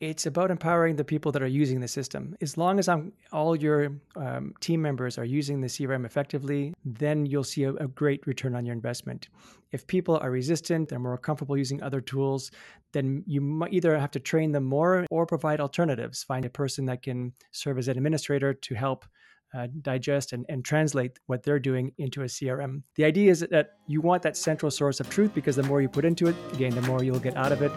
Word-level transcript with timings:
it's 0.00 0.26
about 0.26 0.50
empowering 0.50 0.96
the 0.96 1.04
people 1.04 1.32
that 1.32 1.42
are 1.42 1.46
using 1.46 1.80
the 1.80 1.88
system. 1.88 2.36
As 2.42 2.58
long 2.58 2.78
as 2.78 2.86
I'm, 2.86 3.12
all 3.32 3.56
your 3.56 3.92
um, 4.14 4.52
team 4.60 4.82
members 4.82 5.16
are 5.16 5.24
using 5.24 5.60
the 5.60 5.68
CRM 5.68 6.04
effectively, 6.04 6.74
then 6.84 7.24
you'll 7.24 7.44
see 7.44 7.64
a, 7.64 7.72
a, 7.74 7.88
great 7.88 8.26
return 8.26 8.54
on 8.54 8.66
your 8.66 8.74
investment. 8.74 9.28
If 9.72 9.86
people 9.86 10.18
are 10.18 10.30
resistant, 10.30 10.90
they're 10.90 10.98
more 10.98 11.16
comfortable 11.16 11.56
using 11.56 11.82
other 11.82 12.02
tools, 12.02 12.50
then 12.92 13.24
you 13.26 13.40
might 13.40 13.72
either 13.72 13.98
have 13.98 14.10
to 14.12 14.20
train 14.20 14.52
them 14.52 14.64
more 14.64 15.06
or 15.10 15.24
provide 15.24 15.60
alternatives. 15.60 16.22
Find 16.22 16.44
a 16.44 16.50
person 16.50 16.84
that 16.86 17.02
can 17.02 17.32
serve 17.52 17.78
as 17.78 17.88
an 17.88 17.96
administrator 17.96 18.52
to 18.52 18.74
help 18.74 19.06
uh, 19.54 19.68
digest 19.80 20.34
and, 20.34 20.44
and 20.50 20.64
translate 20.64 21.18
what 21.26 21.42
they're 21.42 21.58
doing 21.58 21.92
into 21.96 22.22
a 22.22 22.26
CRM. 22.26 22.82
The 22.96 23.04
idea 23.04 23.30
is 23.30 23.40
that 23.50 23.70
you 23.86 24.02
want 24.02 24.22
that 24.22 24.36
central 24.36 24.70
source 24.70 25.00
of 25.00 25.08
truth 25.08 25.32
because 25.34 25.56
the 25.56 25.62
more 25.62 25.80
you 25.80 25.88
put 25.88 26.04
into 26.04 26.26
it, 26.26 26.36
again, 26.52 26.74
the 26.74 26.82
more 26.82 27.02
you'll 27.02 27.18
get 27.18 27.36
out 27.36 27.52
of 27.52 27.62
it. 27.62 27.72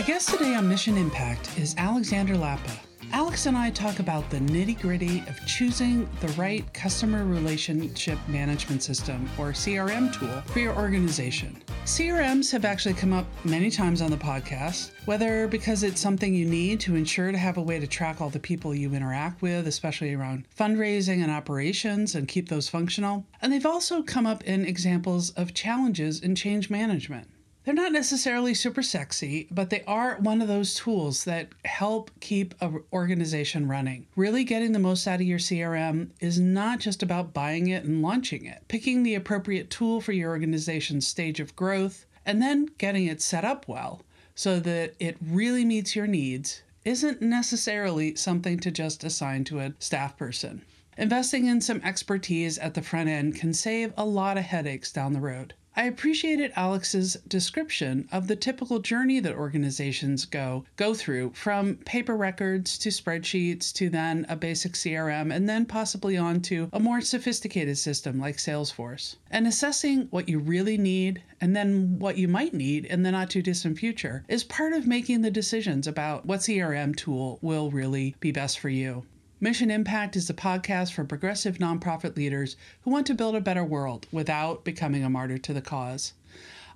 My 0.00 0.06
guest 0.06 0.30
today 0.30 0.54
on 0.54 0.66
Mission 0.66 0.96
Impact 0.96 1.58
is 1.58 1.74
Alexander 1.76 2.34
Lapa. 2.34 2.72
Alex 3.12 3.44
and 3.44 3.54
I 3.54 3.68
talk 3.68 3.98
about 3.98 4.30
the 4.30 4.38
nitty 4.38 4.80
gritty 4.80 5.18
of 5.28 5.38
choosing 5.44 6.08
the 6.22 6.28
right 6.38 6.64
customer 6.72 7.26
relationship 7.26 8.18
management 8.26 8.82
system 8.82 9.28
or 9.36 9.50
CRM 9.50 10.10
tool 10.10 10.40
for 10.52 10.60
your 10.60 10.74
organization. 10.74 11.62
CRMs 11.84 12.50
have 12.50 12.64
actually 12.64 12.94
come 12.94 13.12
up 13.12 13.26
many 13.44 13.70
times 13.70 14.00
on 14.00 14.10
the 14.10 14.16
podcast, 14.16 14.92
whether 15.04 15.46
because 15.46 15.82
it's 15.82 16.00
something 16.00 16.34
you 16.34 16.46
need 16.46 16.80
to 16.80 16.96
ensure 16.96 17.30
to 17.30 17.36
have 17.36 17.58
a 17.58 17.62
way 17.62 17.78
to 17.78 17.86
track 17.86 18.22
all 18.22 18.30
the 18.30 18.40
people 18.40 18.74
you 18.74 18.94
interact 18.94 19.42
with, 19.42 19.66
especially 19.66 20.14
around 20.14 20.46
fundraising 20.58 21.22
and 21.22 21.30
operations, 21.30 22.14
and 22.14 22.26
keep 22.26 22.48
those 22.48 22.70
functional. 22.70 23.26
And 23.42 23.52
they've 23.52 23.66
also 23.66 24.02
come 24.02 24.26
up 24.26 24.44
in 24.44 24.64
examples 24.64 25.28
of 25.32 25.52
challenges 25.52 26.20
in 26.20 26.34
change 26.36 26.70
management. 26.70 27.28
They're 27.64 27.74
not 27.74 27.92
necessarily 27.92 28.54
super 28.54 28.82
sexy, 28.82 29.46
but 29.50 29.68
they 29.68 29.82
are 29.84 30.16
one 30.16 30.40
of 30.40 30.48
those 30.48 30.74
tools 30.74 31.24
that 31.24 31.48
help 31.66 32.10
keep 32.20 32.54
an 32.62 32.82
organization 32.90 33.68
running. 33.68 34.06
Really 34.16 34.44
getting 34.44 34.72
the 34.72 34.78
most 34.78 35.06
out 35.06 35.20
of 35.20 35.26
your 35.26 35.38
CRM 35.38 36.08
is 36.20 36.40
not 36.40 36.80
just 36.80 37.02
about 37.02 37.34
buying 37.34 37.68
it 37.68 37.84
and 37.84 38.00
launching 38.00 38.46
it. 38.46 38.64
Picking 38.68 39.02
the 39.02 39.14
appropriate 39.14 39.68
tool 39.68 40.00
for 40.00 40.12
your 40.12 40.30
organization's 40.30 41.06
stage 41.06 41.38
of 41.38 41.54
growth 41.54 42.06
and 42.24 42.40
then 42.40 42.66
getting 42.78 43.06
it 43.06 43.20
set 43.20 43.44
up 43.44 43.68
well 43.68 44.02
so 44.34 44.58
that 44.60 44.94
it 44.98 45.18
really 45.20 45.64
meets 45.66 45.94
your 45.94 46.06
needs 46.06 46.62
isn't 46.86 47.20
necessarily 47.20 48.14
something 48.14 48.58
to 48.58 48.70
just 48.70 49.04
assign 49.04 49.44
to 49.44 49.60
a 49.60 49.74
staff 49.78 50.16
person. 50.16 50.64
Investing 50.96 51.46
in 51.46 51.60
some 51.60 51.82
expertise 51.82 52.56
at 52.56 52.72
the 52.72 52.82
front 52.82 53.10
end 53.10 53.34
can 53.36 53.52
save 53.52 53.92
a 53.98 54.04
lot 54.04 54.38
of 54.38 54.44
headaches 54.44 54.90
down 54.90 55.12
the 55.12 55.20
road. 55.20 55.52
I 55.76 55.84
appreciated 55.84 56.52
Alex's 56.56 57.14
description 57.28 58.08
of 58.10 58.26
the 58.26 58.34
typical 58.34 58.80
journey 58.80 59.20
that 59.20 59.36
organizations 59.36 60.24
go 60.24 60.64
go 60.76 60.94
through 60.94 61.30
from 61.34 61.76
paper 61.76 62.16
records 62.16 62.76
to 62.78 62.88
spreadsheets 62.88 63.72
to 63.74 63.88
then 63.88 64.26
a 64.28 64.34
basic 64.34 64.72
CRM 64.72 65.32
and 65.32 65.48
then 65.48 65.64
possibly 65.64 66.16
on 66.16 66.40
to 66.40 66.68
a 66.72 66.80
more 66.80 67.00
sophisticated 67.00 67.78
system 67.78 68.18
like 68.18 68.38
Salesforce. 68.38 69.14
And 69.30 69.46
assessing 69.46 70.08
what 70.10 70.28
you 70.28 70.40
really 70.40 70.76
need 70.76 71.22
and 71.40 71.54
then 71.54 72.00
what 72.00 72.18
you 72.18 72.26
might 72.26 72.52
need 72.52 72.84
in 72.86 73.04
the 73.04 73.12
not 73.12 73.30
too 73.30 73.40
distant 73.40 73.78
future 73.78 74.24
is 74.28 74.42
part 74.42 74.72
of 74.72 74.88
making 74.88 75.22
the 75.22 75.30
decisions 75.30 75.86
about 75.86 76.26
what 76.26 76.40
CRM 76.40 76.96
tool 76.96 77.38
will 77.42 77.70
really 77.70 78.16
be 78.18 78.32
best 78.32 78.58
for 78.58 78.70
you. 78.70 79.04
Mission 79.42 79.70
Impact 79.70 80.16
is 80.16 80.28
a 80.28 80.34
podcast 80.34 80.92
for 80.92 81.02
progressive 81.02 81.56
nonprofit 81.56 82.14
leaders 82.14 82.56
who 82.82 82.90
want 82.90 83.06
to 83.06 83.14
build 83.14 83.34
a 83.34 83.40
better 83.40 83.64
world 83.64 84.06
without 84.12 84.64
becoming 84.64 85.02
a 85.02 85.08
martyr 85.08 85.38
to 85.38 85.54
the 85.54 85.62
cause. 85.62 86.12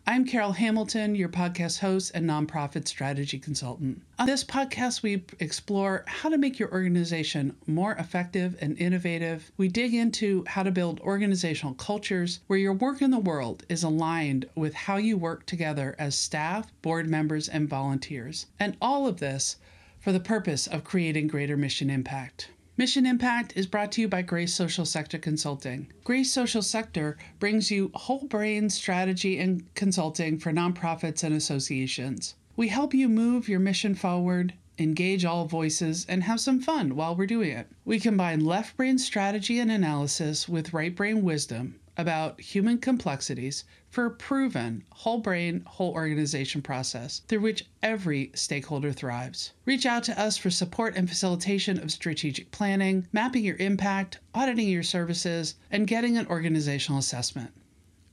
I'm 0.07 0.25
Carol 0.25 0.53
Hamilton, 0.53 1.15
your 1.15 1.29
podcast 1.29 1.81
host 1.81 2.12
and 2.15 2.27
nonprofit 2.27 2.89
strategy 2.89 3.39
consultant. 3.39 4.01
On 4.19 4.27
this 4.27 4.45
podcast, 4.45 5.03
we 5.03 5.25
explore 5.41 6.05
how 6.07 6.31
to 6.31 6.39
make 6.39 6.59
your 6.59 6.73
organization 6.73 7.55
more 7.67 7.92
effective 7.97 8.57
and 8.63 8.79
innovative. 8.79 9.53
We 9.58 9.69
dig 9.69 9.92
into 9.92 10.45
how 10.47 10.63
to 10.63 10.70
build 10.70 11.01
organizational 11.01 11.74
cultures 11.74 12.41
where 12.47 12.58
your 12.58 12.73
work 12.73 13.03
in 13.03 13.11
the 13.11 13.19
world 13.19 13.67
is 13.69 13.83
aligned 13.83 14.48
with 14.55 14.73
how 14.73 14.97
you 14.97 15.19
work 15.19 15.45
together 15.45 15.95
as 15.98 16.14
staff, 16.14 16.73
board 16.80 17.11
members, 17.11 17.47
and 17.47 17.69
volunteers. 17.69 18.47
And 18.58 18.74
all 18.80 19.07
of 19.07 19.20
this 19.20 19.57
for 20.05 20.13
the 20.13 20.20
purpose 20.20 20.67
of 20.67 20.85
creating 20.85 21.27
greater 21.27 21.57
mission 21.57 21.89
impact. 21.89 22.51
Mission 22.77 23.07
Impact 23.07 23.55
is 23.57 23.67
brought 23.67 23.91
to 23.92 24.03
you 24.03 24.09
by 24.09 24.20
Grace 24.20 24.53
Social 24.53 24.85
Sector 24.85 25.17
Consulting. 25.17 25.91
Grace 26.03 26.31
Social 26.31 26.61
Sector 26.61 27.17
brings 27.39 27.70
you 27.70 27.91
whole 27.95 28.27
brain 28.27 28.69
strategy 28.69 29.39
and 29.39 29.65
consulting 29.75 30.39
for 30.39 30.53
nonprofits 30.53 31.25
and 31.25 31.35
associations. 31.35 32.35
We 32.55 32.69
help 32.69 32.92
you 32.92 33.09
move 33.09 33.48
your 33.48 33.61
mission 33.61 33.95
forward, 33.95 34.53
engage 34.79 35.25
all 35.25 35.47
voices, 35.47 36.05
and 36.07 36.23
have 36.25 36.41
some 36.41 36.61
fun 36.61 36.97
while 36.97 37.17
we're 37.17 37.25
doing 37.25 37.53
it. 37.53 37.69
We 37.86 37.98
combine 37.98 38.45
left 38.45 38.77
brain 38.77 38.98
strategy 38.98 39.59
and 39.59 39.71
analysis 39.71 40.47
with 40.47 40.75
right 40.75 40.95
brain 40.95 41.23
wisdom 41.23 41.81
about 41.96 42.40
human 42.40 42.78
complexities 42.78 43.64
for 43.90 44.06
a 44.06 44.10
proven 44.10 44.82
whole 44.90 45.18
brain, 45.18 45.62
whole 45.66 45.92
organization 45.92 46.60
process 46.60 47.22
through 47.28 47.40
which 47.40 47.66
every 47.82 48.30
stakeholder 48.34 48.92
thrives. 48.92 49.52
Reach 49.64 49.86
out 49.86 50.02
to 50.05 50.20
us 50.20 50.36
for 50.36 50.50
support 50.50 50.96
and 50.96 51.08
facilitation 51.08 51.78
of 51.78 51.92
strategic 51.92 52.50
planning, 52.50 53.06
mapping 53.12 53.44
your 53.44 53.56
impact, 53.56 54.18
auditing 54.34 54.68
your 54.68 54.82
services, 54.82 55.55
and 55.70 55.86
getting 55.86 56.16
an 56.16 56.27
organizational 56.27 56.98
assessment. 56.98 57.50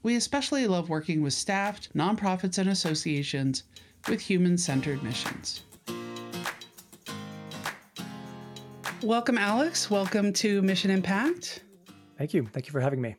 We 0.03 0.15
especially 0.15 0.67
love 0.67 0.89
working 0.89 1.21
with 1.21 1.33
staffed, 1.33 1.95
nonprofits, 1.95 2.57
and 2.57 2.69
associations 2.69 3.63
with 4.07 4.19
human 4.19 4.57
centered 4.57 5.03
missions. 5.03 5.61
Welcome, 9.03 9.37
Alex. 9.39 9.89
Welcome 9.89 10.31
to 10.33 10.61
Mission 10.61 10.91
Impact. 10.91 11.63
Thank 12.17 12.35
you. 12.35 12.47
Thank 12.53 12.67
you 12.67 12.71
for 12.71 12.79
having 12.79 13.01
me. 13.01 13.15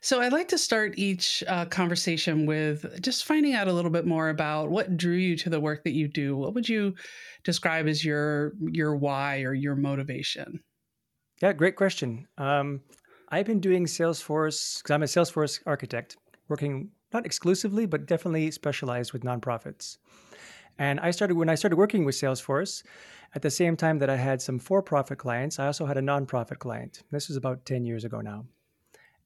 So 0.00 0.20
I'd 0.20 0.32
like 0.32 0.48
to 0.48 0.58
start 0.58 0.98
each 0.98 1.44
uh, 1.46 1.64
conversation 1.66 2.46
with 2.46 3.00
just 3.00 3.24
finding 3.24 3.54
out 3.54 3.68
a 3.68 3.72
little 3.72 3.90
bit 3.90 4.06
more 4.06 4.28
about 4.28 4.70
what 4.70 4.96
drew 4.96 5.14
you 5.14 5.36
to 5.36 5.50
the 5.50 5.60
work 5.60 5.84
that 5.84 5.92
you 5.92 6.08
do. 6.08 6.36
What 6.36 6.54
would 6.54 6.68
you 6.68 6.94
describe 7.44 7.86
as 7.86 8.04
your 8.04 8.52
your 8.60 8.96
why 8.96 9.42
or 9.42 9.54
your 9.54 9.76
motivation? 9.76 10.62
Yeah, 11.40 11.52
great 11.52 11.76
question. 11.76 12.26
Um, 12.38 12.82
I've 13.28 13.46
been 13.46 13.60
doing 13.60 13.86
Salesforce 13.86 14.78
because 14.78 14.90
I'm 14.90 15.02
a 15.02 15.06
Salesforce 15.06 15.60
architect, 15.66 16.16
working 16.48 16.90
not 17.12 17.26
exclusively, 17.26 17.86
but 17.86 18.06
definitely 18.06 18.50
specialized 18.50 19.12
with 19.12 19.22
nonprofits. 19.22 19.98
And 20.78 21.00
I 21.00 21.10
started 21.10 21.36
when 21.36 21.48
I 21.48 21.54
started 21.54 21.76
working 21.76 22.04
with 22.04 22.14
Salesforce. 22.14 22.82
At 23.34 23.42
the 23.42 23.50
same 23.50 23.76
time 23.76 23.98
that 23.98 24.10
I 24.10 24.16
had 24.16 24.42
some 24.42 24.58
for-profit 24.58 25.18
clients, 25.18 25.58
I 25.58 25.66
also 25.66 25.86
had 25.86 25.96
a 25.96 26.02
nonprofit 26.02 26.58
client. 26.58 27.02
This 27.10 27.28
was 27.28 27.36
about 27.36 27.64
ten 27.64 27.84
years 27.86 28.04
ago 28.04 28.20
now. 28.20 28.44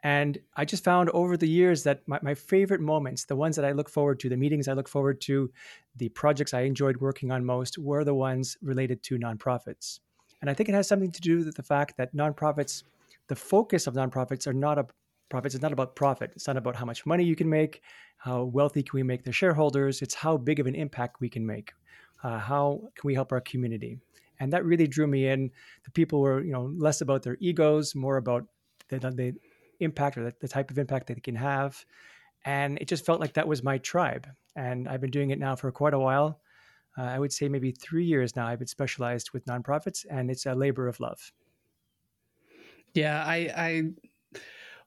And 0.06 0.38
I 0.54 0.64
just 0.64 0.84
found 0.84 1.10
over 1.10 1.36
the 1.36 1.48
years 1.48 1.82
that 1.82 2.06
my, 2.06 2.20
my, 2.22 2.32
favorite 2.32 2.80
moments, 2.80 3.24
the 3.24 3.34
ones 3.34 3.56
that 3.56 3.64
I 3.64 3.72
look 3.72 3.90
forward 3.90 4.20
to, 4.20 4.28
the 4.28 4.36
meetings 4.36 4.68
I 4.68 4.72
look 4.72 4.88
forward 4.88 5.20
to, 5.22 5.50
the 5.96 6.10
projects 6.10 6.54
I 6.54 6.60
enjoyed 6.60 6.98
working 6.98 7.32
on 7.32 7.44
most 7.44 7.76
were 7.76 8.04
the 8.04 8.14
ones 8.14 8.56
related 8.62 9.02
to 9.02 9.18
nonprofits. 9.18 9.98
And 10.40 10.48
I 10.48 10.54
think 10.54 10.68
it 10.68 10.76
has 10.76 10.86
something 10.86 11.10
to 11.10 11.20
do 11.20 11.38
with 11.38 11.56
the 11.56 11.62
fact 11.64 11.96
that 11.96 12.14
nonprofits, 12.14 12.84
the 13.26 13.34
focus 13.34 13.88
of 13.88 13.94
nonprofits 13.94 14.46
are 14.46 14.52
not 14.52 14.78
a 14.78 14.86
profits. 15.28 15.56
It's 15.56 15.62
not 15.62 15.72
about 15.72 15.96
profit. 15.96 16.30
It's 16.36 16.46
not 16.46 16.56
about 16.56 16.76
how 16.76 16.84
much 16.84 17.04
money 17.04 17.24
you 17.24 17.34
can 17.34 17.50
make, 17.50 17.82
how 18.18 18.44
wealthy 18.44 18.84
can 18.84 18.96
we 18.96 19.02
make 19.02 19.24
the 19.24 19.32
shareholders. 19.32 20.02
It's 20.02 20.14
how 20.14 20.36
big 20.36 20.60
of 20.60 20.68
an 20.68 20.76
impact 20.76 21.20
we 21.20 21.28
can 21.28 21.44
make. 21.44 21.72
Uh, 22.22 22.38
how 22.38 22.80
can 22.94 23.08
we 23.08 23.14
help 23.14 23.32
our 23.32 23.40
community? 23.40 23.98
And 24.38 24.52
that 24.52 24.64
really 24.64 24.86
drew 24.86 25.08
me 25.08 25.26
in. 25.26 25.50
The 25.84 25.90
people 25.90 26.20
were, 26.20 26.44
you 26.44 26.52
know, 26.52 26.72
less 26.76 27.00
about 27.00 27.24
their 27.24 27.36
egos, 27.40 27.96
more 27.96 28.18
about 28.18 28.46
the, 28.88 29.00
the, 29.00 29.34
impact 29.80 30.16
or 30.16 30.24
the, 30.24 30.34
the 30.40 30.48
type 30.48 30.70
of 30.70 30.78
impact 30.78 31.06
that 31.06 31.14
they 31.14 31.20
can 31.20 31.36
have. 31.36 31.84
And 32.44 32.78
it 32.80 32.88
just 32.88 33.04
felt 33.04 33.20
like 33.20 33.34
that 33.34 33.48
was 33.48 33.62
my 33.62 33.78
tribe. 33.78 34.26
And 34.54 34.88
I've 34.88 35.00
been 35.00 35.10
doing 35.10 35.30
it 35.30 35.38
now 35.38 35.56
for 35.56 35.70
quite 35.72 35.94
a 35.94 35.98
while. 35.98 36.40
Uh, 36.98 37.02
I 37.02 37.18
would 37.18 37.32
say 37.32 37.48
maybe 37.48 37.72
three 37.72 38.04
years 38.04 38.36
now. 38.36 38.46
I've 38.46 38.58
been 38.58 38.68
specialized 38.68 39.32
with 39.32 39.44
nonprofits, 39.46 40.06
and 40.08 40.30
it's 40.30 40.46
a 40.46 40.54
labor 40.54 40.88
of 40.88 40.98
love. 40.98 41.32
Yeah, 42.94 43.22
I, 43.26 43.52
I 43.54 43.82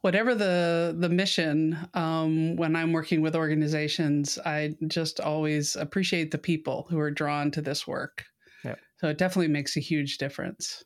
whatever 0.01 0.33
the 0.33 0.95
the 0.97 1.09
mission 1.09 1.77
um, 1.93 2.55
when 2.55 2.75
i'm 2.75 2.93
working 2.93 3.21
with 3.21 3.35
organizations 3.35 4.39
i 4.45 4.73
just 4.87 5.19
always 5.19 5.75
appreciate 5.75 6.31
the 6.31 6.37
people 6.37 6.87
who 6.89 6.99
are 6.99 7.11
drawn 7.11 7.51
to 7.51 7.61
this 7.61 7.85
work 7.85 8.25
yep. 8.63 8.79
so 8.97 9.07
it 9.07 9.17
definitely 9.17 9.47
makes 9.47 9.75
a 9.75 9.81
huge 9.81 10.17
difference 10.17 10.83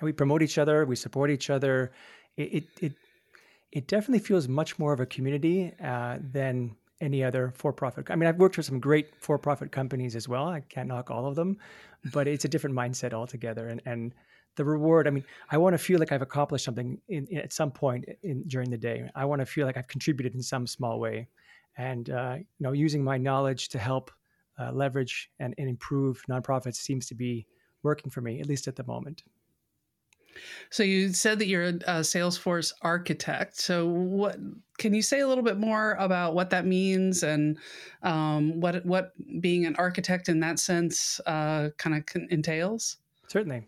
and 0.00 0.06
we 0.06 0.12
promote 0.12 0.42
each 0.42 0.58
other 0.58 0.84
we 0.84 0.96
support 0.96 1.30
each 1.30 1.50
other 1.50 1.92
it, 2.36 2.52
it, 2.52 2.64
it 2.80 2.92
it 3.76 3.86
definitely 3.88 4.24
feels 4.30 4.48
much 4.48 4.78
more 4.78 4.92
of 4.94 5.00
a 5.00 5.06
community 5.06 5.72
uh, 5.84 6.16
than 6.32 6.74
any 7.02 7.22
other 7.22 7.52
for-profit. 7.54 8.10
I 8.10 8.16
mean, 8.16 8.26
I've 8.26 8.38
worked 8.38 8.54
for 8.54 8.62
some 8.62 8.80
great 8.80 9.08
for-profit 9.20 9.70
companies 9.70 10.16
as 10.16 10.26
well. 10.32 10.46
I 10.48 10.60
can't 10.60 10.88
knock 10.88 11.10
all 11.10 11.26
of 11.26 11.34
them, 11.34 11.58
but 12.14 12.26
it's 12.26 12.46
a 12.46 12.48
different 12.48 12.74
mindset 12.74 13.12
altogether. 13.12 13.68
And 13.68 13.82
and 13.84 14.14
the 14.56 14.64
reward. 14.64 15.06
I 15.06 15.10
mean, 15.10 15.24
I 15.50 15.58
want 15.58 15.74
to 15.74 15.78
feel 15.78 15.98
like 15.98 16.12
I've 16.12 16.22
accomplished 16.22 16.64
something 16.64 16.98
in, 17.08 17.26
in, 17.26 17.38
at 17.38 17.52
some 17.52 17.70
point 17.70 18.06
in, 18.22 18.42
during 18.48 18.70
the 18.70 18.78
day. 18.78 18.98
I 19.14 19.26
want 19.26 19.40
to 19.40 19.46
feel 19.46 19.66
like 19.66 19.76
I've 19.76 19.88
contributed 19.88 20.34
in 20.34 20.42
some 20.42 20.66
small 20.66 20.98
way, 20.98 21.28
and 21.76 22.08
uh, 22.08 22.36
you 22.38 22.62
know, 22.64 22.72
using 22.72 23.04
my 23.04 23.18
knowledge 23.18 23.68
to 23.74 23.78
help 23.78 24.10
uh, 24.58 24.72
leverage 24.72 25.30
and, 25.38 25.54
and 25.58 25.68
improve 25.68 26.24
nonprofits 26.30 26.76
seems 26.76 27.06
to 27.08 27.14
be 27.14 27.46
working 27.82 28.10
for 28.10 28.22
me, 28.22 28.40
at 28.40 28.46
least 28.46 28.68
at 28.68 28.76
the 28.76 28.84
moment. 28.84 29.22
So 30.70 30.82
you 30.82 31.12
said 31.12 31.38
that 31.38 31.46
you're 31.46 31.64
a, 31.64 32.00
Salesforce 32.06 32.72
architect. 32.82 33.58
So 33.58 33.86
what 33.86 34.38
can 34.78 34.94
you 34.94 35.02
say 35.02 35.20
a 35.20 35.28
little 35.28 35.44
bit 35.44 35.58
more 35.58 35.92
about 35.92 36.34
what 36.34 36.50
that 36.50 36.66
means 36.66 37.22
and 37.22 37.58
um, 38.02 38.60
what 38.60 38.84
what 38.84 39.12
being 39.40 39.66
an 39.66 39.74
architect 39.76 40.28
in 40.28 40.40
that 40.40 40.58
sense 40.58 41.20
uh, 41.26 41.70
kind 41.78 41.96
of 41.96 42.22
entails? 42.30 42.98
Certainly. 43.28 43.66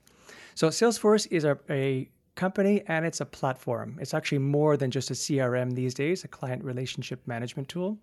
So 0.54 0.68
Salesforce 0.68 1.26
is 1.30 1.44
a, 1.44 1.58
a 1.70 2.08
company 2.38 2.82
and 2.86 3.04
it's 3.04 3.20
a 3.20 3.26
platform. 3.26 3.98
It's 4.00 4.14
actually 4.14 4.38
more 4.38 4.76
than 4.76 4.90
just 4.90 5.10
a 5.10 5.14
CRM 5.14 5.74
these 5.74 5.92
days, 5.92 6.24
a 6.24 6.28
client 6.28 6.64
relationship 6.64 7.20
management 7.26 7.68
tool. 7.68 7.98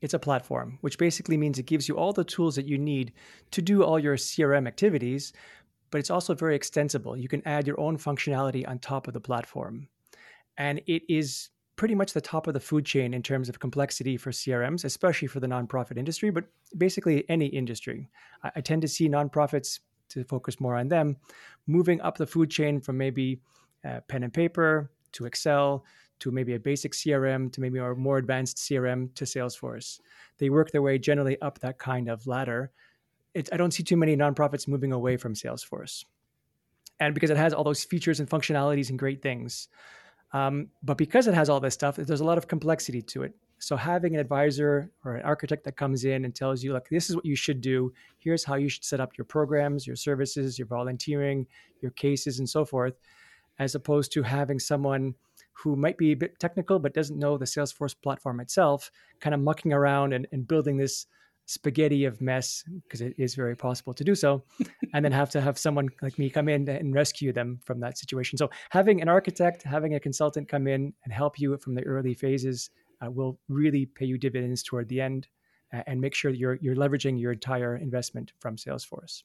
It's 0.00 0.14
a 0.14 0.18
platform, 0.18 0.78
which 0.80 0.98
basically 0.98 1.36
means 1.36 1.58
it 1.58 1.66
gives 1.66 1.88
you 1.88 1.96
all 1.96 2.12
the 2.12 2.24
tools 2.24 2.56
that 2.56 2.66
you 2.66 2.78
need 2.78 3.12
to 3.52 3.62
do 3.62 3.84
all 3.84 3.98
your 3.98 4.16
CRM 4.16 4.66
activities, 4.66 5.32
but 5.92 5.98
it's 5.98 6.10
also 6.10 6.34
very 6.34 6.56
extensible. 6.56 7.16
You 7.16 7.28
can 7.28 7.46
add 7.46 7.66
your 7.66 7.78
own 7.78 7.96
functionality 7.98 8.66
on 8.66 8.80
top 8.80 9.06
of 9.06 9.14
the 9.14 9.20
platform. 9.20 9.86
And 10.58 10.80
it 10.86 11.02
is 11.08 11.50
pretty 11.76 11.94
much 11.94 12.12
the 12.12 12.20
top 12.20 12.46
of 12.46 12.54
the 12.54 12.60
food 12.60 12.84
chain 12.84 13.14
in 13.14 13.22
terms 13.22 13.48
of 13.48 13.60
complexity 13.60 14.16
for 14.16 14.30
CRMs, 14.30 14.84
especially 14.84 15.28
for 15.28 15.38
the 15.38 15.46
nonprofit 15.46 15.98
industry, 15.98 16.30
but 16.30 16.44
basically 16.78 17.28
any 17.28 17.46
industry. 17.46 18.08
I, 18.42 18.50
I 18.56 18.60
tend 18.62 18.82
to 18.82 18.88
see 18.88 19.08
nonprofits, 19.08 19.80
to 20.08 20.24
focus 20.24 20.60
more 20.60 20.76
on 20.76 20.88
them, 20.88 21.16
moving 21.66 22.00
up 22.00 22.18
the 22.18 22.26
food 22.26 22.50
chain 22.50 22.80
from 22.80 22.98
maybe 22.98 23.40
uh, 23.84 24.00
pen 24.08 24.22
and 24.22 24.32
paper 24.32 24.90
to 25.12 25.26
Excel 25.26 25.84
to 26.20 26.30
maybe 26.30 26.54
a 26.54 26.60
basic 26.60 26.92
CRM 26.92 27.50
to 27.52 27.60
maybe 27.60 27.78
a 27.78 27.94
more 27.94 28.18
advanced 28.18 28.58
CRM 28.58 29.12
to 29.14 29.24
Salesforce. 29.24 30.00
They 30.38 30.50
work 30.50 30.70
their 30.70 30.82
way 30.82 30.98
generally 30.98 31.40
up 31.40 31.58
that 31.60 31.78
kind 31.78 32.08
of 32.08 32.26
ladder. 32.26 32.70
It, 33.34 33.48
I 33.52 33.56
don't 33.56 33.72
see 33.72 33.82
too 33.82 33.96
many 33.96 34.16
nonprofits 34.16 34.68
moving 34.68 34.92
away 34.92 35.16
from 35.16 35.34
Salesforce. 35.34 36.04
And 37.00 37.14
because 37.14 37.30
it 37.30 37.36
has 37.36 37.52
all 37.52 37.64
those 37.64 37.84
features 37.84 38.20
and 38.20 38.28
functionalities 38.28 38.90
and 38.90 38.98
great 38.98 39.22
things. 39.22 39.68
Um, 40.32 40.68
but 40.82 40.96
because 40.96 41.26
it 41.26 41.34
has 41.34 41.48
all 41.48 41.60
this 41.60 41.74
stuff, 41.74 41.96
there's 41.96 42.20
a 42.20 42.24
lot 42.24 42.38
of 42.38 42.48
complexity 42.48 43.02
to 43.02 43.22
it. 43.22 43.34
So 43.58 43.76
having 43.76 44.14
an 44.14 44.20
advisor 44.20 44.90
or 45.04 45.14
an 45.14 45.24
architect 45.24 45.62
that 45.64 45.76
comes 45.76 46.04
in 46.04 46.24
and 46.24 46.34
tells 46.34 46.64
you, 46.64 46.72
look, 46.72 46.88
this 46.88 47.08
is 47.08 47.14
what 47.14 47.24
you 47.24 47.36
should 47.36 47.60
do. 47.60 47.92
Here's 48.18 48.42
how 48.42 48.56
you 48.56 48.68
should 48.68 48.84
set 48.84 48.98
up 48.98 49.16
your 49.16 49.24
programs, 49.24 49.86
your 49.86 49.94
services, 49.94 50.58
your 50.58 50.66
volunteering, 50.66 51.46
your 51.80 51.92
cases, 51.92 52.40
and 52.40 52.48
so 52.48 52.64
forth, 52.64 52.94
as 53.60 53.76
opposed 53.76 54.10
to 54.12 54.22
having 54.22 54.58
someone 54.58 55.14
who 55.52 55.76
might 55.76 55.96
be 55.96 56.10
a 56.10 56.16
bit 56.16 56.40
technical 56.40 56.80
but 56.80 56.94
doesn't 56.94 57.20
know 57.20 57.38
the 57.38 57.44
Salesforce 57.44 57.94
platform 58.02 58.40
itself, 58.40 58.90
kind 59.20 59.32
of 59.32 59.40
mucking 59.40 59.72
around 59.72 60.12
and, 60.12 60.26
and 60.32 60.48
building 60.48 60.76
this 60.76 61.06
spaghetti 61.46 62.04
of 62.04 62.20
mess 62.20 62.64
because 62.84 63.00
it 63.00 63.14
is 63.18 63.34
very 63.34 63.56
possible 63.56 63.92
to 63.92 64.04
do 64.04 64.14
so 64.14 64.42
and 64.94 65.04
then 65.04 65.12
have 65.12 65.30
to 65.30 65.40
have 65.40 65.58
someone 65.58 65.88
like 66.00 66.18
me 66.18 66.30
come 66.30 66.48
in 66.48 66.68
and 66.68 66.94
rescue 66.94 67.32
them 67.32 67.58
from 67.64 67.80
that 67.80 67.98
situation. 67.98 68.38
So 68.38 68.50
having 68.70 69.02
an 69.02 69.08
architect 69.08 69.62
having 69.62 69.94
a 69.94 70.00
consultant 70.00 70.48
come 70.48 70.66
in 70.66 70.92
and 71.04 71.12
help 71.12 71.38
you 71.38 71.56
from 71.58 71.74
the 71.74 71.82
early 71.84 72.14
phases 72.14 72.70
uh, 73.04 73.10
will 73.10 73.38
really 73.48 73.86
pay 73.86 74.06
you 74.06 74.18
dividends 74.18 74.62
toward 74.62 74.88
the 74.88 75.00
end 75.00 75.28
uh, 75.72 75.82
and 75.86 76.00
make 76.00 76.14
sure 76.14 76.30
you're 76.30 76.58
you're 76.60 76.76
leveraging 76.76 77.20
your 77.20 77.32
entire 77.32 77.76
investment 77.76 78.32
from 78.40 78.56
salesforce 78.56 79.22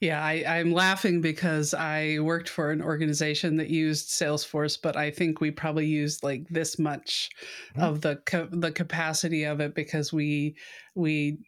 yeah, 0.00 0.22
I, 0.22 0.58
am 0.58 0.72
laughing 0.72 1.22
because 1.22 1.72
I 1.72 2.18
worked 2.20 2.50
for 2.50 2.70
an 2.70 2.82
organization 2.82 3.56
that 3.56 3.70
used 3.70 4.10
Salesforce, 4.10 4.78
but 4.80 4.94
I 4.94 5.10
think 5.10 5.40
we 5.40 5.50
probably 5.50 5.86
used 5.86 6.22
like 6.22 6.46
this 6.50 6.78
much 6.78 7.30
mm-hmm. 7.72 7.82
of 7.82 8.02
the 8.02 8.20
the 8.52 8.72
capacity 8.72 9.44
of 9.44 9.60
it 9.60 9.74
because 9.74 10.12
we 10.12 10.56
we 10.94 11.38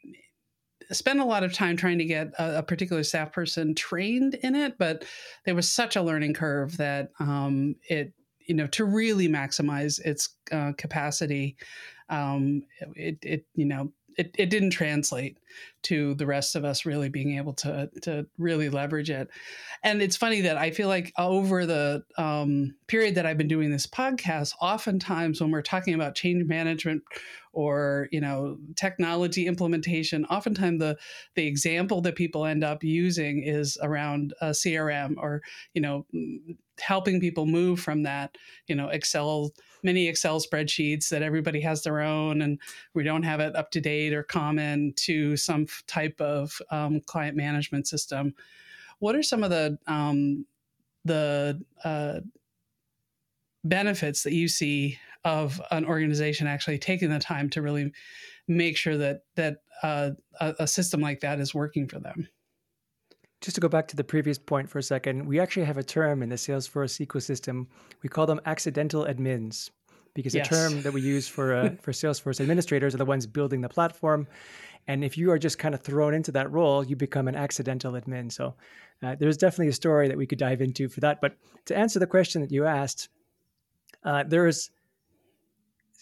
spent 0.92 1.20
a 1.20 1.24
lot 1.24 1.44
of 1.44 1.52
time 1.52 1.76
trying 1.76 1.98
to 1.98 2.06
get 2.06 2.28
a, 2.38 2.60
a, 2.60 2.62
particular 2.62 3.02
staff 3.02 3.32
person 3.32 3.74
trained 3.74 4.34
in 4.36 4.54
it, 4.54 4.78
but 4.78 5.04
there 5.44 5.54
was 5.54 5.70
such 5.70 5.96
a 5.96 6.02
learning 6.02 6.32
curve 6.32 6.74
that 6.78 7.10
um, 7.20 7.74
it 7.90 8.14
you 8.46 8.54
know 8.54 8.66
to 8.68 8.86
really 8.86 9.28
maximize 9.28 10.00
its 10.06 10.30
uh, 10.52 10.72
capacity, 10.78 11.54
um, 12.08 12.62
it 12.96 13.18
it 13.20 13.44
you 13.54 13.66
know 13.66 13.92
it, 14.18 14.34
it 14.36 14.50
didn't 14.50 14.70
translate 14.70 15.38
to 15.84 16.14
the 16.14 16.26
rest 16.26 16.56
of 16.56 16.64
us 16.64 16.84
really 16.84 17.08
being 17.08 17.36
able 17.38 17.52
to 17.52 17.88
to 18.02 18.26
really 18.36 18.68
leverage 18.68 19.10
it. 19.10 19.30
And 19.84 20.02
it's 20.02 20.16
funny 20.16 20.40
that 20.42 20.56
I 20.56 20.72
feel 20.72 20.88
like 20.88 21.12
over 21.16 21.64
the 21.64 22.02
um, 22.18 22.74
period 22.88 23.14
that 23.14 23.26
I've 23.26 23.38
been 23.38 23.48
doing 23.48 23.70
this 23.70 23.86
podcast, 23.86 24.54
oftentimes 24.60 25.40
when 25.40 25.52
we're 25.52 25.62
talking 25.62 25.94
about 25.94 26.16
change 26.16 26.44
management 26.46 27.02
or 27.52 28.08
you 28.10 28.20
know 28.20 28.58
technology 28.74 29.46
implementation, 29.46 30.24
oftentimes 30.26 30.80
the 30.80 30.96
the 31.36 31.46
example 31.46 32.00
that 32.02 32.16
people 32.16 32.44
end 32.44 32.64
up 32.64 32.82
using 32.82 33.44
is 33.44 33.78
around 33.80 34.34
a 34.40 34.50
CRM 34.50 35.14
or 35.16 35.42
you 35.74 35.80
know 35.80 36.04
helping 36.80 37.20
people 37.20 37.46
move 37.46 37.80
from 37.80 38.02
that 38.02 38.36
you 38.66 38.74
know 38.74 38.88
Excel 38.88 39.52
many 39.82 40.08
Excel 40.08 40.40
spreadsheets 40.40 41.08
that 41.08 41.22
everybody 41.22 41.60
has 41.60 41.82
their 41.82 42.00
own 42.00 42.42
and 42.42 42.58
we 42.94 43.02
don't 43.02 43.22
have 43.22 43.40
it 43.40 43.56
up 43.56 43.70
to 43.72 43.80
date 43.80 44.12
or 44.12 44.22
common 44.22 44.92
to 44.96 45.36
some 45.36 45.66
type 45.86 46.20
of 46.20 46.60
um, 46.70 47.00
client 47.06 47.36
management 47.36 47.86
system. 47.86 48.34
What 48.98 49.14
are 49.14 49.22
some 49.22 49.44
of 49.44 49.50
the 49.50 49.78
um, 49.86 50.44
the 51.04 51.62
uh, 51.84 52.20
benefits 53.64 54.22
that 54.22 54.32
you 54.32 54.48
see 54.48 54.98
of 55.24 55.60
an 55.70 55.84
organization 55.84 56.46
actually 56.46 56.78
taking 56.78 57.10
the 57.10 57.18
time 57.18 57.50
to 57.50 57.62
really 57.62 57.92
make 58.46 58.76
sure 58.76 58.96
that 58.96 59.22
that 59.36 59.58
uh, 59.82 60.10
a, 60.40 60.54
a 60.60 60.66
system 60.66 61.00
like 61.00 61.20
that 61.20 61.40
is 61.40 61.54
working 61.54 61.86
for 61.86 61.98
them? 61.98 62.28
Just 63.40 63.54
to 63.54 63.60
go 63.60 63.68
back 63.68 63.86
to 63.88 63.96
the 63.96 64.04
previous 64.04 64.38
point 64.38 64.68
for 64.68 64.78
a 64.78 64.82
second, 64.82 65.26
we 65.26 65.38
actually 65.38 65.66
have 65.66 65.78
a 65.78 65.82
term 65.82 66.22
in 66.22 66.28
the 66.28 66.36
Salesforce 66.36 67.04
ecosystem. 67.04 67.66
We 68.02 68.08
call 68.08 68.26
them 68.26 68.40
accidental 68.46 69.04
admins 69.04 69.70
because 70.14 70.34
yes. 70.34 70.48
the 70.48 70.54
term 70.54 70.82
that 70.82 70.92
we 70.92 71.00
use 71.00 71.28
for 71.28 71.54
uh, 71.54 71.70
for 71.82 71.92
Salesforce 71.92 72.40
administrators 72.40 72.94
are 72.94 72.98
the 72.98 73.04
ones 73.04 73.26
building 73.26 73.60
the 73.60 73.68
platform. 73.68 74.26
And 74.88 75.04
if 75.04 75.18
you 75.18 75.30
are 75.30 75.38
just 75.38 75.58
kind 75.58 75.74
of 75.74 75.82
thrown 75.82 76.14
into 76.14 76.32
that 76.32 76.50
role, 76.50 76.82
you 76.82 76.96
become 76.96 77.28
an 77.28 77.36
accidental 77.36 77.92
admin. 77.92 78.32
So 78.32 78.54
uh, 79.02 79.16
there's 79.20 79.36
definitely 79.36 79.68
a 79.68 79.74
story 79.74 80.08
that 80.08 80.16
we 80.16 80.26
could 80.26 80.38
dive 80.38 80.62
into 80.62 80.88
for 80.88 81.00
that. 81.00 81.20
But 81.20 81.36
to 81.66 81.76
answer 81.76 81.98
the 81.98 82.06
question 82.06 82.40
that 82.40 82.50
you 82.50 82.64
asked, 82.64 83.10
uh, 84.02 84.24
there 84.26 84.46
is, 84.46 84.70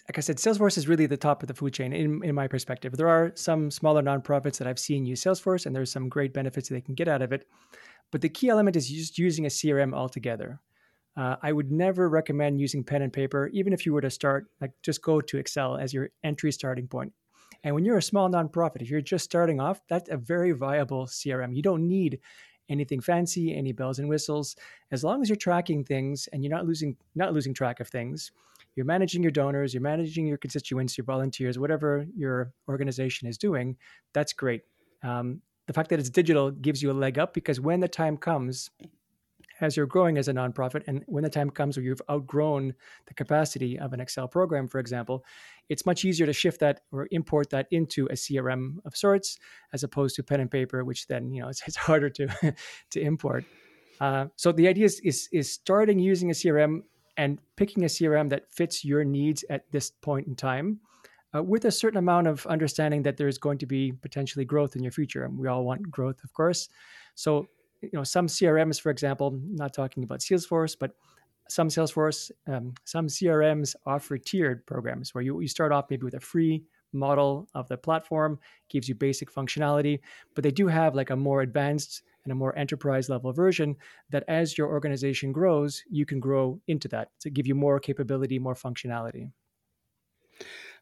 like 0.08 0.18
I 0.18 0.20
said, 0.20 0.36
Salesforce 0.36 0.78
is 0.78 0.86
really 0.86 1.06
the 1.06 1.16
top 1.16 1.42
of 1.42 1.48
the 1.48 1.54
food 1.54 1.72
chain 1.72 1.92
in, 1.92 2.22
in 2.22 2.34
my 2.34 2.46
perspective. 2.46 2.96
There 2.96 3.08
are 3.08 3.32
some 3.34 3.70
smaller 3.70 4.02
nonprofits 4.02 4.58
that 4.58 4.68
I've 4.68 4.78
seen 4.78 5.04
use 5.04 5.22
Salesforce, 5.22 5.66
and 5.66 5.74
there's 5.74 5.90
some 5.90 6.08
great 6.08 6.32
benefits 6.32 6.68
that 6.68 6.74
they 6.74 6.80
can 6.80 6.94
get 6.94 7.08
out 7.08 7.22
of 7.22 7.32
it. 7.32 7.46
But 8.12 8.20
the 8.20 8.28
key 8.28 8.48
element 8.48 8.76
is 8.76 8.88
just 8.88 9.18
using 9.18 9.46
a 9.46 9.48
CRM 9.48 9.94
altogether. 9.94 10.60
Uh, 11.16 11.36
I 11.42 11.50
would 11.50 11.72
never 11.72 12.08
recommend 12.08 12.60
using 12.60 12.84
pen 12.84 13.02
and 13.02 13.12
paper, 13.12 13.48
even 13.52 13.72
if 13.72 13.84
you 13.84 13.92
were 13.92 14.00
to 14.00 14.10
start, 14.10 14.46
like 14.60 14.72
just 14.82 15.02
go 15.02 15.20
to 15.20 15.38
Excel 15.38 15.76
as 15.76 15.92
your 15.92 16.10
entry 16.22 16.52
starting 16.52 16.86
point. 16.86 17.12
And 17.64 17.74
when 17.74 17.84
you're 17.84 17.98
a 17.98 18.02
small 18.02 18.28
nonprofit, 18.28 18.82
if 18.82 18.90
you're 18.90 19.00
just 19.00 19.24
starting 19.24 19.60
off, 19.60 19.80
that's 19.88 20.10
a 20.10 20.16
very 20.16 20.52
viable 20.52 21.06
CRM. 21.06 21.56
You 21.56 21.62
don't 21.62 21.88
need 21.88 22.20
anything 22.68 23.00
fancy, 23.00 23.56
any 23.56 23.72
bells 23.72 23.98
and 23.98 24.08
whistles. 24.08 24.56
As 24.92 25.02
long 25.02 25.22
as 25.22 25.28
you're 25.28 25.36
tracking 25.36 25.84
things 25.84 26.28
and 26.32 26.44
you're 26.44 26.54
not 26.54 26.66
losing 26.66 26.96
not 27.14 27.32
losing 27.32 27.54
track 27.54 27.80
of 27.80 27.88
things, 27.88 28.30
you're 28.76 28.86
managing 28.86 29.22
your 29.22 29.32
donors, 29.32 29.74
you're 29.74 29.82
managing 29.82 30.26
your 30.26 30.36
constituents, 30.36 30.96
your 30.96 31.04
volunteers, 31.04 31.58
whatever 31.58 32.06
your 32.14 32.52
organization 32.68 33.26
is 33.26 33.38
doing. 33.38 33.76
That's 34.12 34.32
great. 34.32 34.62
Um, 35.02 35.40
the 35.66 35.72
fact 35.72 35.90
that 35.90 35.98
it's 35.98 36.10
digital 36.10 36.50
gives 36.50 36.82
you 36.82 36.90
a 36.90 36.92
leg 36.92 37.18
up 37.18 37.34
because 37.34 37.60
when 37.60 37.80
the 37.80 37.88
time 37.88 38.16
comes 38.16 38.70
as 39.60 39.76
you're 39.76 39.86
growing 39.86 40.18
as 40.18 40.28
a 40.28 40.32
nonprofit 40.32 40.82
and 40.86 41.02
when 41.06 41.24
the 41.24 41.30
time 41.30 41.50
comes 41.50 41.76
where 41.76 41.84
you've 41.84 42.02
outgrown 42.10 42.74
the 43.06 43.14
capacity 43.14 43.78
of 43.78 43.92
an 43.92 44.00
excel 44.00 44.28
program 44.28 44.68
for 44.68 44.78
example 44.78 45.24
it's 45.68 45.86
much 45.86 46.04
easier 46.04 46.26
to 46.26 46.32
shift 46.32 46.60
that 46.60 46.80
or 46.92 47.08
import 47.10 47.48
that 47.50 47.66
into 47.70 48.06
a 48.06 48.12
crm 48.12 48.76
of 48.84 48.96
sorts 48.96 49.38
as 49.72 49.82
opposed 49.82 50.14
to 50.16 50.22
pen 50.22 50.40
and 50.40 50.50
paper 50.50 50.84
which 50.84 51.06
then 51.06 51.32
you 51.32 51.40
know 51.40 51.48
it's, 51.48 51.62
it's 51.66 51.76
harder 51.88 52.10
to 52.10 52.28
to 52.90 53.00
import 53.00 53.44
uh, 54.00 54.26
so 54.36 54.52
the 54.52 54.68
idea 54.68 54.84
is, 54.84 55.00
is 55.00 55.28
is 55.32 55.50
starting 55.50 55.98
using 55.98 56.30
a 56.30 56.34
crm 56.34 56.82
and 57.16 57.38
picking 57.56 57.84
a 57.84 57.86
crm 57.86 58.28
that 58.28 58.52
fits 58.52 58.84
your 58.84 59.04
needs 59.04 59.44
at 59.50 59.70
this 59.72 59.90
point 59.90 60.26
in 60.26 60.34
time 60.34 60.80
uh, 61.34 61.42
with 61.42 61.64
a 61.64 61.70
certain 61.70 61.98
amount 61.98 62.26
of 62.26 62.46
understanding 62.46 63.02
that 63.02 63.16
there's 63.16 63.38
going 63.38 63.58
to 63.58 63.66
be 63.66 63.92
potentially 63.92 64.44
growth 64.44 64.76
in 64.76 64.82
your 64.82 64.92
future. 64.92 65.24
And 65.24 65.38
we 65.38 65.48
all 65.48 65.64
want 65.64 65.90
growth 65.90 66.22
of 66.24 66.32
course. 66.32 66.68
So 67.14 67.48
you 67.82 67.90
know 67.92 68.04
some 68.04 68.26
crms 68.26 68.80
for 68.80 68.90
example 68.90 69.38
not 69.44 69.74
talking 69.74 70.02
about 70.02 70.20
salesforce 70.20 70.76
but 70.78 70.92
some 71.48 71.68
salesforce 71.68 72.30
um, 72.46 72.74
some 72.84 73.06
crms 73.06 73.74
offer 73.84 74.18
tiered 74.18 74.66
programs 74.66 75.14
where 75.14 75.22
you, 75.22 75.40
you 75.40 75.48
start 75.48 75.72
off 75.72 75.86
maybe 75.90 76.04
with 76.04 76.14
a 76.14 76.20
free 76.20 76.64
model 76.92 77.48
of 77.54 77.68
the 77.68 77.76
platform, 77.76 78.38
gives 78.68 78.88
you 78.88 78.94
basic 78.94 79.32
functionality, 79.32 80.00
but 80.34 80.44
they 80.44 80.50
do 80.50 80.66
have 80.66 80.94
like 80.94 81.10
a 81.10 81.16
more 81.16 81.42
advanced 81.42 82.02
and 82.24 82.32
a 82.32 82.36
more 82.36 82.56
enterprise 82.58 83.08
level 83.08 83.32
version 83.32 83.76
that 84.10 84.24
as 84.28 84.58
your 84.58 84.68
organization 84.68 85.32
grows, 85.32 85.82
you 85.88 86.04
can 86.04 86.18
grow 86.18 86.60
into 86.66 86.88
that 86.88 87.08
to 87.20 87.30
give 87.30 87.46
you 87.46 87.54
more 87.54 87.78
capability, 87.78 88.38
more 88.38 88.54
functionality. 88.54 89.30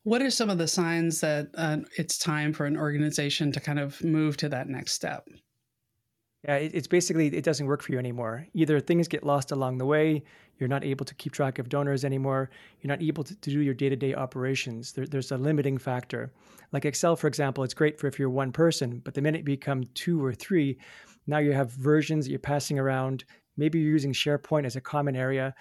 What 0.05 0.23
are 0.23 0.31
some 0.31 0.51
of 0.51 0.59
the 0.59 0.69
signs 0.69 1.21
that 1.21 1.49
uh, 1.55 1.79
it's 1.97 2.19
time 2.19 2.53
for 2.53 2.67
an 2.67 2.77
organization 2.77 3.53
to 3.53 3.61
kind 3.61 3.79
of 3.79 4.03
move 4.05 4.37
to 4.39 4.49
that 4.51 4.69
next 4.69 4.93
step? 4.93 5.29
Yeah, 6.45 6.57
it's 6.57 6.87
basically 6.87 7.29
it 7.29 7.43
doesn't 7.43 7.67
work 7.67 7.83
for 7.83 7.93
you 7.93 7.99
anymore. 7.99 8.47
Either 8.53 8.79
things 8.79 9.09
get 9.09 9.25
lost 9.25 9.51
along 9.51 9.79
the 9.79 9.87
way, 9.87 10.23
you're 10.59 10.69
not 10.69 10.85
able 10.85 11.07
to 11.07 11.15
keep 11.15 11.33
track 11.33 11.59
of 11.59 11.71
donors 11.71 12.05
anymore, 12.05 12.51
you're 12.81 12.91
not 12.91 13.03
able 13.03 13.25
to, 13.25 13.35
to 13.35 13.51
do 13.51 13.61
your 13.61 13.73
day-to-day 13.73 14.15
operations. 14.15 14.93
There, 14.93 15.07
there's 15.07 15.33
a 15.33 15.39
limiting 15.39 15.79
factor. 15.79 16.31
Like 16.71 16.85
Excel, 16.85 17.17
for 17.17 17.29
example, 17.29 17.65
it's 17.65 17.73
great 17.73 17.99
for 17.99 18.09
if 18.09 18.19
you're 18.19 18.29
one 18.29 18.53
person, 18.53 19.01
but 19.03 19.15
the 19.15 19.23
minute 19.23 19.39
you 19.39 19.45
become 19.45 19.85
two 19.95 20.23
or 20.23 20.35
three, 20.35 20.77
now 21.27 21.39
you 21.39 21.53
have 21.53 21.73
versions 21.73 22.27
that 22.27 22.31
you're 22.31 22.39
passing 22.39 22.79
around. 22.79 23.25
Maybe 23.57 23.79
you're 23.79 23.93
using 23.93 24.13
SharePoint 24.13 24.67
as 24.67 24.77
a 24.77 24.83
common 24.83 25.17
area, 25.17 25.55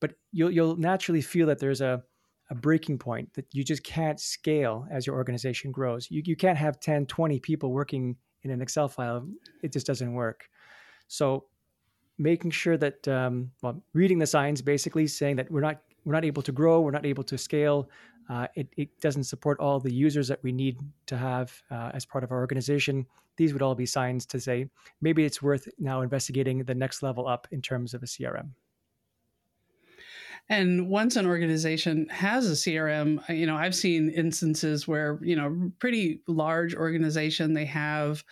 but 0.00 0.12
you'll 0.32 0.50
you'll 0.50 0.76
naturally 0.76 1.20
feel 1.20 1.48
that 1.48 1.58
there's 1.58 1.82
a 1.82 2.02
a 2.50 2.54
breaking 2.54 2.98
point 2.98 3.32
that 3.34 3.46
you 3.52 3.62
just 3.62 3.84
can't 3.84 4.18
scale 4.18 4.86
as 4.90 5.06
your 5.06 5.16
organization 5.16 5.70
grows. 5.70 6.10
You, 6.10 6.22
you 6.24 6.34
can't 6.34 6.58
have 6.58 6.80
10, 6.80 7.06
20 7.06 7.38
people 7.38 7.72
working 7.72 8.16
in 8.42 8.50
an 8.50 8.62
Excel 8.62 8.88
file. 8.88 9.26
It 9.62 9.72
just 9.72 9.86
doesn't 9.86 10.12
work. 10.12 10.48
So 11.08 11.44
making 12.18 12.50
sure 12.50 12.76
that, 12.76 13.06
um, 13.08 13.50
well, 13.62 13.82
reading 13.94 14.18
the 14.18 14.26
signs 14.26 14.62
basically 14.62 15.06
saying 15.06 15.36
that 15.36 15.50
we're 15.50 15.60
not, 15.60 15.82
we're 16.04 16.14
not 16.14 16.24
able 16.24 16.42
to 16.42 16.52
grow, 16.52 16.80
we're 16.80 16.90
not 16.90 17.06
able 17.06 17.24
to 17.24 17.38
scale. 17.38 17.88
Uh, 18.28 18.46
it, 18.54 18.68
it 18.76 19.00
doesn't 19.00 19.24
support 19.24 19.58
all 19.58 19.80
the 19.80 19.92
users 19.92 20.28
that 20.28 20.40
we 20.42 20.52
need 20.52 20.78
to 21.06 21.16
have 21.16 21.52
uh, 21.70 21.90
as 21.94 22.06
part 22.06 22.22
of 22.22 22.30
our 22.30 22.38
organization. 22.38 23.04
These 23.36 23.52
would 23.52 23.62
all 23.62 23.74
be 23.74 23.86
signs 23.86 24.24
to 24.26 24.38
say 24.38 24.68
maybe 25.00 25.24
it's 25.24 25.42
worth 25.42 25.66
now 25.78 26.02
investigating 26.02 26.62
the 26.62 26.74
next 26.74 27.02
level 27.02 27.26
up 27.26 27.48
in 27.50 27.60
terms 27.60 27.92
of 27.92 28.02
a 28.02 28.06
CRM. 28.06 28.50
And 30.50 30.88
once 30.88 31.14
an 31.14 31.26
organization 31.26 32.08
has 32.08 32.50
a 32.50 32.54
CRM, 32.54 33.26
you 33.28 33.46
know, 33.46 33.56
I've 33.56 33.74
seen 33.74 34.10
instances 34.10 34.88
where, 34.88 35.20
you 35.22 35.36
know, 35.36 35.70
pretty 35.78 36.22
large 36.26 36.74
organization, 36.74 37.54
they 37.54 37.66
have, 37.66 38.24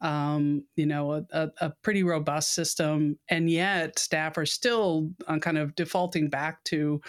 um, 0.00 0.64
you 0.76 0.86
know, 0.86 1.26
a, 1.32 1.48
a, 1.60 1.70
pretty 1.82 2.04
robust 2.04 2.54
system, 2.54 3.18
and 3.28 3.50
yet 3.50 3.98
staff 3.98 4.38
are 4.38 4.46
still 4.46 5.10
uh, 5.26 5.38
kind 5.38 5.58
of 5.58 5.74
defaulting 5.74 6.28
back 6.28 6.62
to 6.64 7.00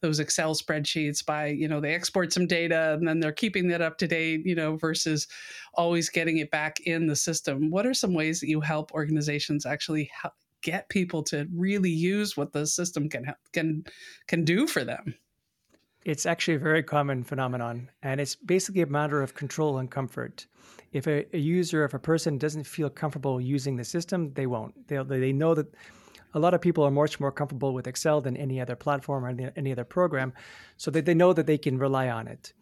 those 0.00 0.20
Excel 0.20 0.54
spreadsheets 0.54 1.24
by, 1.24 1.48
you 1.48 1.68
know, 1.68 1.80
they 1.80 1.94
export 1.94 2.32
some 2.32 2.46
data 2.46 2.94
and 2.94 3.06
then 3.06 3.20
they're 3.20 3.32
keeping 3.32 3.68
that 3.68 3.82
up 3.82 3.98
to 3.98 4.06
date, 4.06 4.40
you 4.46 4.54
know, 4.54 4.76
versus 4.76 5.26
always 5.74 6.08
getting 6.08 6.38
it 6.38 6.50
back 6.50 6.80
in 6.86 7.08
the 7.08 7.16
system. 7.16 7.70
What 7.70 7.86
are 7.86 7.94
some 7.94 8.14
ways 8.14 8.40
that 8.40 8.48
you 8.48 8.62
help 8.62 8.92
organizations 8.92 9.66
actually 9.66 10.10
get 10.64 10.88
people 10.88 11.22
to 11.22 11.46
really 11.54 11.90
use 11.90 12.36
what 12.36 12.52
the 12.52 12.66
system 12.66 13.08
can 13.08 13.32
can 13.52 13.84
can 14.26 14.44
do 14.44 14.66
for 14.66 14.82
them. 14.84 15.14
It's 16.04 16.26
actually 16.26 16.56
a 16.56 16.68
very 16.70 16.82
common 16.82 17.22
phenomenon, 17.24 17.88
and 18.02 18.20
it's 18.20 18.34
basically 18.34 18.82
a 18.82 18.86
matter 18.86 19.22
of 19.22 19.34
control 19.34 19.78
and 19.78 19.90
comfort. 19.90 20.46
If 20.92 21.06
a, 21.06 21.24
a 21.34 21.38
user, 21.38 21.84
if 21.84 21.94
a 21.94 21.98
person 21.98 22.38
doesn't 22.38 22.66
feel 22.66 22.90
comfortable 22.90 23.40
using 23.40 23.76
the 23.76 23.84
system, 23.84 24.32
they 24.34 24.46
won't. 24.46 24.88
They 24.88 24.98
they 25.02 25.32
know 25.32 25.54
that 25.54 25.72
a 26.34 26.40
lot 26.40 26.54
of 26.54 26.60
people 26.60 26.84
are 26.84 26.90
much 26.90 27.20
more 27.20 27.32
comfortable 27.32 27.72
with 27.72 27.86
Excel 27.86 28.20
than 28.20 28.36
any 28.36 28.60
other 28.60 28.76
platform 28.76 29.24
or 29.24 29.50
any, 29.56 29.72
other 29.72 29.84
program, 29.84 30.32
so 30.76 30.90
that 30.90 31.04
they 31.04 31.14
know 31.14 31.32
that 31.32 31.46
they 31.46 31.58
can 31.58 31.78
rely 31.78 32.08
on 32.08 32.26
it. 32.26 32.52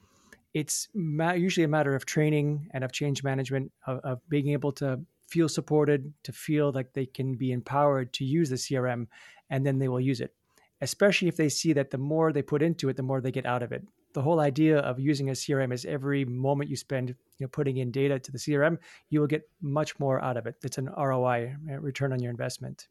It's 0.53 0.89
ma- 0.95 1.33
usually 1.33 1.65
a 1.65 1.69
matter 1.69 1.95
of 1.95 2.05
training 2.05 2.69
and 2.75 2.85
of 2.85 2.93
change 2.93 3.25
management, 3.25 3.73
of, 3.87 3.99
of 4.01 4.29
being 4.29 4.49
able 4.49 4.73
to 4.73 5.01
feel 5.33 5.49
supported, 5.49 6.13
to 6.25 6.33
feel 6.33 6.73
like 6.73 6.93
they 6.93 7.07
can 7.07 7.35
be 7.35 7.53
empowered 7.53 8.13
to 8.13 8.25
use 8.25 8.51
the 8.51 8.57
CRM, 8.57 9.07
and 9.49 9.65
then 9.65 9.79
they 9.79 9.89
will 9.89 10.01
use 10.01 10.21
it. 10.21 10.35
Especially 10.83 11.29
if 11.29 11.37
they 11.37 11.49
see 11.49 11.73
that 11.73 11.91
the 11.91 11.99
more 11.99 12.33
they 12.33 12.43
put 12.43 12.63
into 12.63 12.89
it, 12.89 12.97
the 12.97 13.03
more 13.03 13.21
they 13.21 13.33
get 13.33 13.47
out 13.47 13.63
of 13.63 13.73
it. 13.73 13.83
The 14.13 14.21
whole 14.21 14.41
idea 14.41 14.79
of 14.81 15.01
using 15.01 15.31
a 15.31 15.33
CRM 15.33 15.73
is 15.73 15.87
every 15.87 16.25
moment 16.27 16.69
you 16.69 16.77
spend, 16.77 17.09
you 17.39 17.45
know, 17.45 17.49
putting 17.49 17.79
in 17.79 17.91
data 17.91 18.19
to 18.19 18.33
the 18.33 18.39
CRM, 18.39 18.77
you 19.09 19.21
will 19.21 19.27
get 19.27 19.49
much 19.63 19.99
more 19.99 20.23
out 20.23 20.37
of 20.37 20.47
it. 20.47 20.57
It's 20.63 20.77
an 20.77 20.91
ROI, 20.95 21.57
return 21.81 22.13
on 22.13 22.21
your 22.21 22.31
investment. 22.31 22.89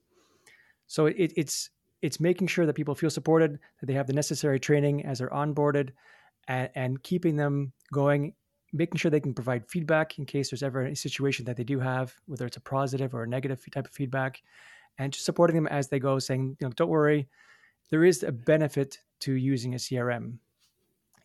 So 0.88 1.06
it, 1.06 1.32
it's 1.36 1.70
it's 2.02 2.20
making 2.20 2.48
sure 2.48 2.66
that 2.66 2.74
people 2.74 2.96
feel 2.96 3.12
supported, 3.12 3.60
that 3.80 3.86
they 3.86 3.94
have 3.94 4.08
the 4.08 4.14
necessary 4.14 4.60
training 4.60 5.06
as 5.06 5.20
they're 5.20 5.30
onboarded, 5.30 5.92
and, 6.48 6.70
and 6.74 7.04
keeping 7.04 7.36
them 7.36 7.74
going 7.94 8.34
making 8.74 8.98
sure 8.98 9.12
they 9.12 9.20
can 9.20 9.34
provide 9.34 9.68
feedback 9.68 10.18
in 10.18 10.26
case 10.26 10.50
there's 10.50 10.64
ever 10.64 10.84
a 10.84 10.96
situation 10.96 11.46
that 11.46 11.58
they 11.58 11.64
do 11.64 11.80
have, 11.80 12.14
whether 12.26 12.46
it's 12.46 12.58
a 12.58 12.62
positive 12.62 13.14
or 13.14 13.24
a 13.24 13.28
negative 13.28 13.64
type 13.72 13.86
of 13.86 13.92
feedback, 13.92 14.42
and 14.98 15.14
just 15.14 15.26
supporting 15.26 15.56
them 15.56 15.68
as 15.68 15.88
they 15.88 16.00
go, 16.00 16.20
saying, 16.20 16.56
you 16.60 16.68
know, 16.68 16.74
don't 16.76 16.90
worry, 16.90 17.28
there 17.90 18.06
is 18.06 18.24
a 18.24 18.32
benefit 18.32 19.00
to 19.20 19.34
using 19.34 19.74
a 19.74 19.78
CRM. 19.78 20.38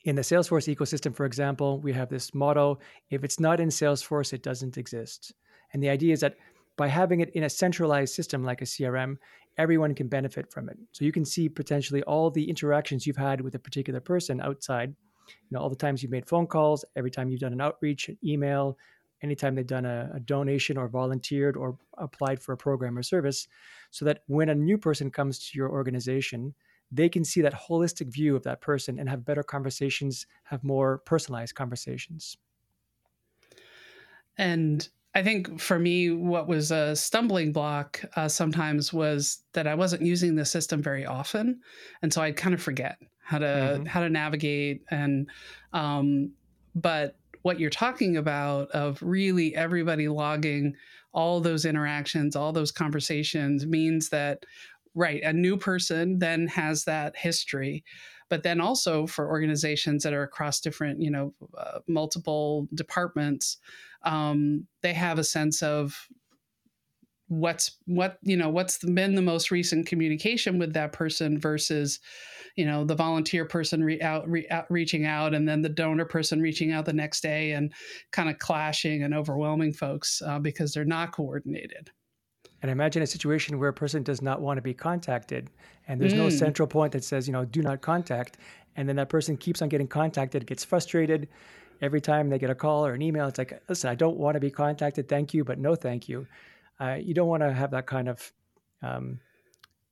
In 0.04 0.14
the 0.14 0.22
Salesforce 0.22 0.72
ecosystem, 0.72 1.14
for 1.14 1.26
example, 1.26 1.80
we 1.80 1.92
have 1.92 2.08
this 2.08 2.34
motto 2.34 2.78
if 3.10 3.24
it's 3.24 3.40
not 3.40 3.60
in 3.60 3.68
Salesforce, 3.68 4.32
it 4.32 4.42
doesn't 4.42 4.78
exist. 4.78 5.32
And 5.72 5.82
the 5.82 5.88
idea 5.88 6.12
is 6.12 6.20
that 6.20 6.36
by 6.76 6.88
having 6.88 7.20
it 7.20 7.30
in 7.30 7.44
a 7.44 7.50
centralized 7.50 8.14
system 8.14 8.44
like 8.44 8.62
a 8.62 8.66
CRM, 8.66 9.16
everyone 9.58 9.94
can 9.94 10.08
benefit 10.08 10.52
from 10.52 10.68
it. 10.68 10.76
So 10.92 11.04
you 11.04 11.12
can 11.12 11.24
see 11.24 11.48
potentially 11.48 12.02
all 12.02 12.30
the 12.30 12.48
interactions 12.48 13.06
you've 13.06 13.16
had 13.16 13.40
with 13.40 13.54
a 13.54 13.58
particular 13.58 14.00
person 14.00 14.40
outside 14.40 14.94
you 15.28 15.34
know 15.50 15.60
all 15.60 15.70
the 15.70 15.76
times 15.76 16.02
you've 16.02 16.12
made 16.12 16.26
phone 16.26 16.46
calls 16.46 16.84
every 16.96 17.10
time 17.10 17.28
you've 17.28 17.40
done 17.40 17.52
an 17.52 17.60
outreach 17.60 18.08
an 18.08 18.18
email 18.24 18.76
anytime 19.22 19.54
they've 19.54 19.66
done 19.66 19.86
a, 19.86 20.10
a, 20.14 20.20
donation 20.20 20.76
or 20.76 20.88
volunteered 20.88 21.56
or 21.56 21.78
applied 21.96 22.38
for 22.40 22.52
a 22.52 22.56
program 22.56 22.98
or 22.98 23.02
service 23.02 23.48
so 23.90 24.04
that 24.04 24.22
when 24.26 24.50
a 24.50 24.54
new 24.54 24.76
person 24.76 25.10
comes 25.10 25.38
to 25.38 25.56
your 25.56 25.70
organization 25.70 26.54
they 26.92 27.08
can 27.08 27.24
see 27.24 27.40
that 27.40 27.54
holistic 27.54 28.08
view 28.08 28.36
of 28.36 28.44
that 28.44 28.60
person 28.60 28.98
and 28.98 29.08
have 29.08 29.24
better 29.24 29.42
conversations 29.42 30.26
have 30.44 30.62
more 30.62 30.98
personalized 30.98 31.54
conversations. 31.54 32.36
And 34.38 34.88
I 35.16 35.22
think 35.22 35.58
for 35.58 35.78
me, 35.78 36.10
what 36.10 36.46
was 36.46 36.70
a 36.70 36.94
stumbling 36.94 37.50
block 37.50 38.02
uh, 38.16 38.28
sometimes 38.28 38.92
was 38.92 39.42
that 39.54 39.66
I 39.66 39.74
wasn't 39.74 40.02
using 40.02 40.36
the 40.36 40.44
system 40.44 40.82
very 40.82 41.06
often, 41.06 41.58
and 42.02 42.12
so 42.12 42.20
I'd 42.20 42.36
kind 42.36 42.54
of 42.54 42.60
forget 42.60 42.98
how 43.26 43.38
to 43.38 43.44
mm-hmm. 43.46 43.86
how 43.86 44.00
to 44.00 44.08
navigate 44.08 44.82
and 44.90 45.28
um, 45.72 46.32
but 46.74 47.16
what 47.42 47.58
you're 47.58 47.70
talking 47.70 48.16
about 48.16 48.70
of 48.70 49.02
really 49.02 49.54
everybody 49.56 50.06
logging 50.06 50.74
all 51.12 51.40
those 51.40 51.64
interactions 51.64 52.36
all 52.36 52.52
those 52.52 52.70
conversations 52.70 53.66
means 53.66 54.10
that 54.10 54.44
right 54.94 55.22
a 55.22 55.32
new 55.32 55.56
person 55.56 56.18
then 56.20 56.46
has 56.46 56.84
that 56.84 57.16
history 57.16 57.82
but 58.28 58.42
then 58.42 58.60
also 58.60 59.06
for 59.06 59.28
organizations 59.28 60.02
that 60.02 60.12
are 60.12 60.22
across 60.22 60.60
different 60.60 61.00
you 61.00 61.10
know 61.10 61.34
uh, 61.58 61.78
multiple 61.88 62.68
departments 62.74 63.58
um, 64.06 64.66
they 64.82 64.94
have 64.94 65.18
a 65.18 65.24
sense 65.24 65.62
of 65.62 65.94
what's 67.28 67.76
what 67.86 68.18
you 68.22 68.36
know 68.36 68.48
what's 68.48 68.78
been 68.78 69.16
the 69.16 69.22
most 69.22 69.50
recent 69.50 69.86
communication 69.86 70.58
with 70.58 70.72
that 70.72 70.92
person 70.92 71.40
versus 71.40 71.98
you 72.54 72.64
know 72.64 72.84
the 72.84 72.94
volunteer 72.94 73.44
person 73.44 73.82
re- 73.82 74.00
out, 74.00 74.28
re- 74.28 74.46
out, 74.50 74.64
reaching 74.70 75.04
out 75.04 75.34
and 75.34 75.48
then 75.48 75.60
the 75.60 75.68
donor 75.68 76.04
person 76.04 76.40
reaching 76.40 76.70
out 76.70 76.84
the 76.84 76.92
next 76.92 77.22
day 77.22 77.52
and 77.52 77.72
kind 78.12 78.30
of 78.30 78.38
clashing 78.38 79.02
and 79.02 79.12
overwhelming 79.12 79.72
folks 79.72 80.22
uh, 80.24 80.38
because 80.38 80.72
they're 80.72 80.84
not 80.84 81.10
coordinated 81.10 81.90
and 82.62 82.70
imagine 82.70 83.02
a 83.02 83.06
situation 83.06 83.58
where 83.58 83.70
a 83.70 83.74
person 83.74 84.04
does 84.04 84.22
not 84.22 84.40
want 84.40 84.56
to 84.56 84.62
be 84.62 84.72
contacted 84.72 85.50
and 85.88 86.00
there's 86.00 86.14
mm. 86.14 86.18
no 86.18 86.30
central 86.30 86.68
point 86.68 86.92
that 86.92 87.02
says 87.02 87.26
you 87.26 87.32
know 87.32 87.44
do 87.44 87.60
not 87.60 87.80
contact 87.80 88.38
and 88.76 88.88
then 88.88 88.94
that 88.94 89.08
person 89.08 89.36
keeps 89.36 89.62
on 89.62 89.68
getting 89.68 89.88
contacted 89.88 90.46
gets 90.46 90.64
frustrated 90.64 91.28
every 91.80 92.00
time 92.00 92.28
they 92.28 92.38
get 92.38 92.50
a 92.50 92.54
call 92.54 92.86
or 92.86 92.94
an 92.94 93.02
email 93.02 93.26
it's 93.26 93.38
like 93.38 93.60
listen 93.68 93.90
i 93.90 93.94
don't 93.94 94.16
want 94.16 94.34
to 94.34 94.40
be 94.40 94.50
contacted. 94.50 95.08
Thank 95.08 95.34
you 95.34 95.44
but 95.44 95.58
no 95.58 95.74
thank 95.74 96.08
you. 96.08 96.26
Uh, 96.78 96.98
you 97.00 97.14
don't 97.14 97.28
want 97.28 97.42
to 97.42 97.52
have 97.52 97.70
that 97.70 97.86
kind 97.86 98.08
of 98.08 98.32
um, 98.82 99.20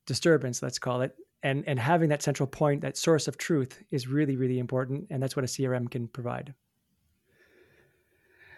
disturbance 0.06 0.62
let's 0.62 0.78
call 0.78 1.02
it. 1.02 1.14
And 1.42 1.64
and 1.66 1.78
having 1.78 2.08
that 2.10 2.22
central 2.22 2.46
point 2.46 2.82
that 2.82 2.96
source 2.96 3.28
of 3.28 3.36
truth 3.36 3.82
is 3.90 4.08
really 4.08 4.36
really 4.36 4.58
important 4.58 5.06
and 5.10 5.22
that's 5.22 5.36
what 5.36 5.44
a 5.44 5.48
crm 5.48 5.90
can 5.90 6.08
provide. 6.08 6.54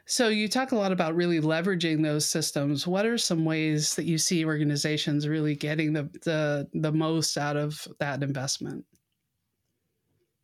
So 0.09 0.29
you 0.29 0.47
talk 0.49 0.71
a 0.71 0.77
lot 0.77 0.93
about 0.93 1.17
really 1.17 1.41
leveraging 1.41 2.05
those 2.05 2.31
systems. 2.31 2.87
What 2.87 3.07
are 3.07 3.19
some 3.19 3.45
ways 3.45 3.97
that 3.97 4.05
you 4.05 4.19
see 4.19 4.45
organizations 4.45 5.27
really 5.27 5.57
getting 5.57 5.93
the 5.93 6.05
the, 6.25 6.69
the 6.75 6.93
most 6.93 7.37
out 7.37 7.57
of 7.57 7.89
that 7.99 8.23
investment 8.23 8.85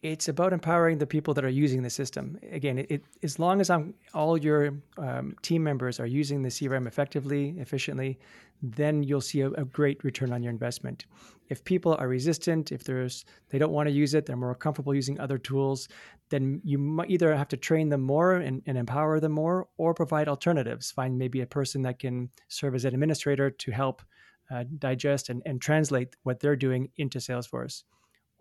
it's 0.02 0.26
about 0.26 0.52
empowering 0.52 0.98
the 0.98 1.06
people 1.06 1.32
that 1.32 1.44
are 1.44 1.48
using 1.48 1.82
the 1.82 1.90
system. 1.90 2.36
Again, 2.50 2.78
it, 2.78 2.90
it 2.90 3.04
as 3.22 3.38
long 3.38 3.60
as 3.60 3.70
I'm 3.70 3.94
all 4.12 4.36
your 4.36 4.74
um, 4.98 5.36
team 5.42 5.62
members 5.62 6.00
are 6.00 6.06
using 6.06 6.42
the 6.42 6.48
CRM 6.48 6.88
effectively, 6.88 7.54
efficiently, 7.58 8.18
then 8.60 9.04
you'll 9.04 9.20
see 9.20 9.42
a, 9.42 9.50
a, 9.50 9.64
great 9.64 10.02
return 10.02 10.32
on 10.32 10.42
your 10.42 10.50
investment. 10.50 11.06
If 11.48 11.64
people 11.64 11.94
are 11.98 12.08
resistant, 12.08 12.72
if 12.72 12.82
there's 12.82 13.24
they 13.50 13.58
don't 13.58 13.72
want 13.72 13.88
to 13.88 13.94
use 13.94 14.14
it, 14.14 14.26
they're 14.26 14.36
more 14.36 14.54
comfortable 14.56 14.94
using 14.94 15.20
other 15.20 15.38
tools, 15.38 15.88
then 16.30 16.60
you 16.64 16.78
might 16.78 17.10
either 17.10 17.34
have 17.36 17.48
to 17.48 17.56
train 17.56 17.88
them 17.88 18.02
more 18.02 18.34
and, 18.34 18.60
and 18.66 18.76
empower 18.76 19.20
them 19.20 19.32
more, 19.32 19.68
or 19.78 19.94
provide 19.94 20.28
alternatives. 20.28 20.90
Find 20.90 21.16
maybe 21.16 21.42
a 21.42 21.46
person 21.46 21.82
that 21.82 22.00
can 22.00 22.30
serve 22.48 22.74
as 22.74 22.84
an 22.84 22.94
administrator 22.94 23.50
to 23.50 23.70
help 23.70 24.02
uh, 24.50 24.64
digest 24.78 25.28
and, 25.28 25.42
and 25.46 25.60
translate 25.60 26.16
what 26.24 26.40
they're 26.40 26.56
doing 26.56 26.88
into 26.96 27.18
Salesforce 27.18 27.84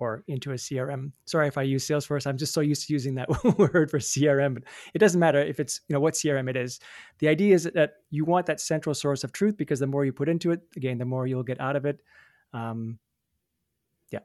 or 0.01 0.23
into 0.27 0.51
a 0.51 0.55
CRM. 0.55 1.11
Sorry 1.25 1.47
if 1.47 1.57
I 1.57 1.61
use 1.61 1.87
Salesforce. 1.87 2.25
I'm 2.25 2.37
just 2.37 2.53
so 2.53 2.61
used 2.61 2.87
to 2.87 2.93
using 2.93 3.15
that 3.15 3.29
word 3.57 3.91
for 3.91 3.99
CRM. 3.99 4.55
But 4.55 4.63
it 4.93 4.99
doesn't 4.99 5.19
matter 5.19 5.39
if 5.39 5.59
it's 5.59 5.81
you 5.87 5.93
know 5.93 5.99
what 5.99 6.15
CRM 6.15 6.49
it 6.49 6.57
is. 6.57 6.79
The 7.19 7.27
idea 7.27 7.53
is 7.53 7.63
that 7.63 7.93
you 8.09 8.25
want 8.25 8.47
that 8.47 8.59
central 8.59 8.95
source 8.95 9.23
of 9.23 9.31
truth 9.31 9.57
because 9.57 9.79
the 9.79 9.87
more 9.87 10.03
you 10.03 10.11
put 10.11 10.27
into 10.27 10.51
it, 10.51 10.61
again, 10.75 10.97
the 10.97 11.05
more 11.05 11.27
you'll 11.27 11.43
get 11.43 11.61
out 11.61 11.75
of 11.75 11.85
it. 11.85 12.01
Um, 12.53 12.97
yeah. 14.11 14.19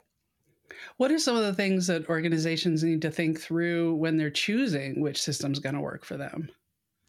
What 0.96 1.12
are 1.12 1.18
some 1.18 1.36
of 1.36 1.44
the 1.44 1.54
things 1.54 1.86
that 1.88 2.08
organizations 2.08 2.82
need 2.82 3.02
to 3.02 3.10
think 3.10 3.40
through 3.40 3.94
when 3.96 4.16
they're 4.16 4.30
choosing 4.30 5.00
which 5.00 5.22
system's 5.22 5.58
going 5.58 5.74
to 5.74 5.80
work 5.80 6.04
for 6.04 6.16
them? 6.16 6.48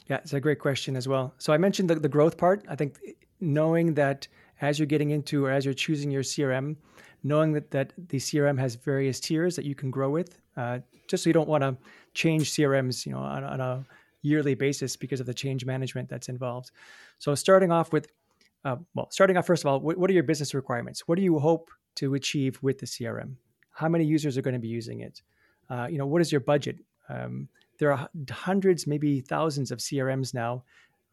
Yeah, 0.08 0.18
it's 0.18 0.34
a 0.34 0.40
great 0.40 0.60
question 0.60 0.96
as 0.96 1.08
well. 1.08 1.34
So 1.38 1.54
I 1.54 1.58
mentioned 1.58 1.90
the, 1.90 1.96
the 1.96 2.10
growth 2.10 2.38
part. 2.38 2.64
I 2.70 2.76
think 2.76 3.00
knowing 3.40 3.94
that 3.96 4.28
as 4.62 4.80
you're 4.80 4.86
getting 4.86 5.12
into 5.12 5.46
or 5.46 5.52
as 5.52 5.66
you're 5.66 5.74
choosing 5.74 6.12
your 6.12 6.24
CRM, 6.24 6.76
knowing 7.24 7.54
that, 7.54 7.72
that 7.72 7.94
the 8.10 8.18
CRM 8.18 8.60
has 8.60 8.76
various 8.76 9.20
tiers 9.20 9.56
that 9.56 9.66
you 9.66 9.76
can 9.76 9.92
grow 9.92 10.10
with, 10.10 10.40
uh, 10.56 10.80
just 11.08 11.24
so 11.24 11.30
you 11.30 11.34
don't 11.34 11.50
want 11.50 11.64
to 11.64 11.78
change 12.14 12.52
CRMs, 12.52 13.06
you 13.06 13.12
know, 13.12 13.20
on, 13.20 13.44
on, 13.44 13.60
a 13.60 13.86
yearly 14.24 14.56
basis 14.56 14.96
because 14.96 15.20
of 15.20 15.26
the 15.26 15.34
change 15.34 15.66
management 15.66 16.10
that's 16.10 16.28
involved. 16.28 16.72
So 17.20 17.36
starting 17.36 17.72
off 17.72 17.94
with, 17.94 18.08
uh, 18.66 18.78
well, 18.96 19.10
starting 19.12 19.38
off 19.38 19.46
first 19.46 19.64
of 19.64 19.68
all, 19.68 19.80
what, 19.80 19.98
what 19.98 20.10
are 20.10 20.14
your 20.14 20.24
business 20.24 20.54
requirements? 20.54 21.08
What 21.08 21.18
do 21.18 21.22
you 21.22 21.40
hope 21.40 21.70
to 21.96 22.16
achieve 22.16 22.60
with 22.62 22.80
the 22.80 22.86
CRM? 22.86 23.36
How 23.72 23.88
many 23.88 24.06
users 24.06 24.38
are 24.38 24.42
going 24.42 24.56
to 24.56 24.60
be 24.60 24.68
using 24.68 25.02
it? 25.02 25.22
Uh, 25.70 25.88
you 25.90 25.98
know, 25.98 26.08
what 26.08 26.22
is 26.22 26.32
your 26.32 26.42
budget? 26.42 26.80
Um, 27.10 27.48
there 27.78 27.92
are 27.92 28.10
hundreds, 28.32 28.88
maybe 28.88 29.22
thousands 29.22 29.72
of 29.72 29.80
CRMs 29.80 30.34
now 30.34 30.64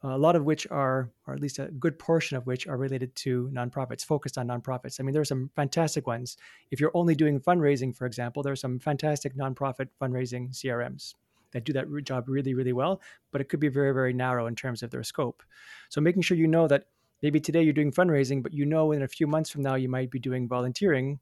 a 0.04 0.18
lot 0.18 0.36
of 0.36 0.44
which 0.44 0.66
are, 0.70 1.10
or 1.26 1.34
at 1.34 1.40
least 1.40 1.58
a 1.58 1.66
good 1.66 1.98
portion 1.98 2.36
of 2.36 2.46
which 2.46 2.66
are 2.66 2.76
related 2.76 3.14
to 3.16 3.50
nonprofits, 3.52 4.04
focused 4.04 4.36
on 4.36 4.48
nonprofits. 4.48 5.00
I 5.00 5.02
mean, 5.02 5.12
there 5.12 5.22
are 5.22 5.26
some 5.26 5.50
fantastic 5.56 6.06
ones. 6.06 6.36
If 6.70 6.80
you're 6.80 6.90
only 6.94 7.14
doing 7.14 7.40
fundraising, 7.40 7.96
for 7.96 8.06
example, 8.06 8.42
there 8.42 8.52
are 8.52 8.56
some 8.56 8.78
fantastic 8.78 9.34
nonprofit 9.36 9.88
fundraising 10.00 10.50
CRMs 10.52 11.14
that 11.52 11.64
do 11.64 11.72
that 11.72 11.86
job 12.04 12.28
really, 12.28 12.52
really 12.52 12.72
well, 12.72 13.00
but 13.30 13.40
it 13.40 13.48
could 13.48 13.60
be 13.60 13.68
very, 13.68 13.92
very 13.94 14.12
narrow 14.12 14.46
in 14.46 14.54
terms 14.54 14.82
of 14.82 14.90
their 14.90 15.02
scope. 15.02 15.42
So 15.88 16.00
making 16.00 16.22
sure 16.22 16.36
you 16.36 16.48
know 16.48 16.68
that 16.68 16.84
maybe 17.22 17.40
today 17.40 17.62
you're 17.62 17.72
doing 17.72 17.92
fundraising, 17.92 18.42
but 18.42 18.52
you 18.52 18.66
know 18.66 18.92
in 18.92 19.02
a 19.02 19.08
few 19.08 19.26
months 19.26 19.50
from 19.50 19.62
now 19.62 19.76
you 19.76 19.88
might 19.88 20.10
be 20.10 20.18
doing 20.18 20.48
volunteering, 20.48 21.20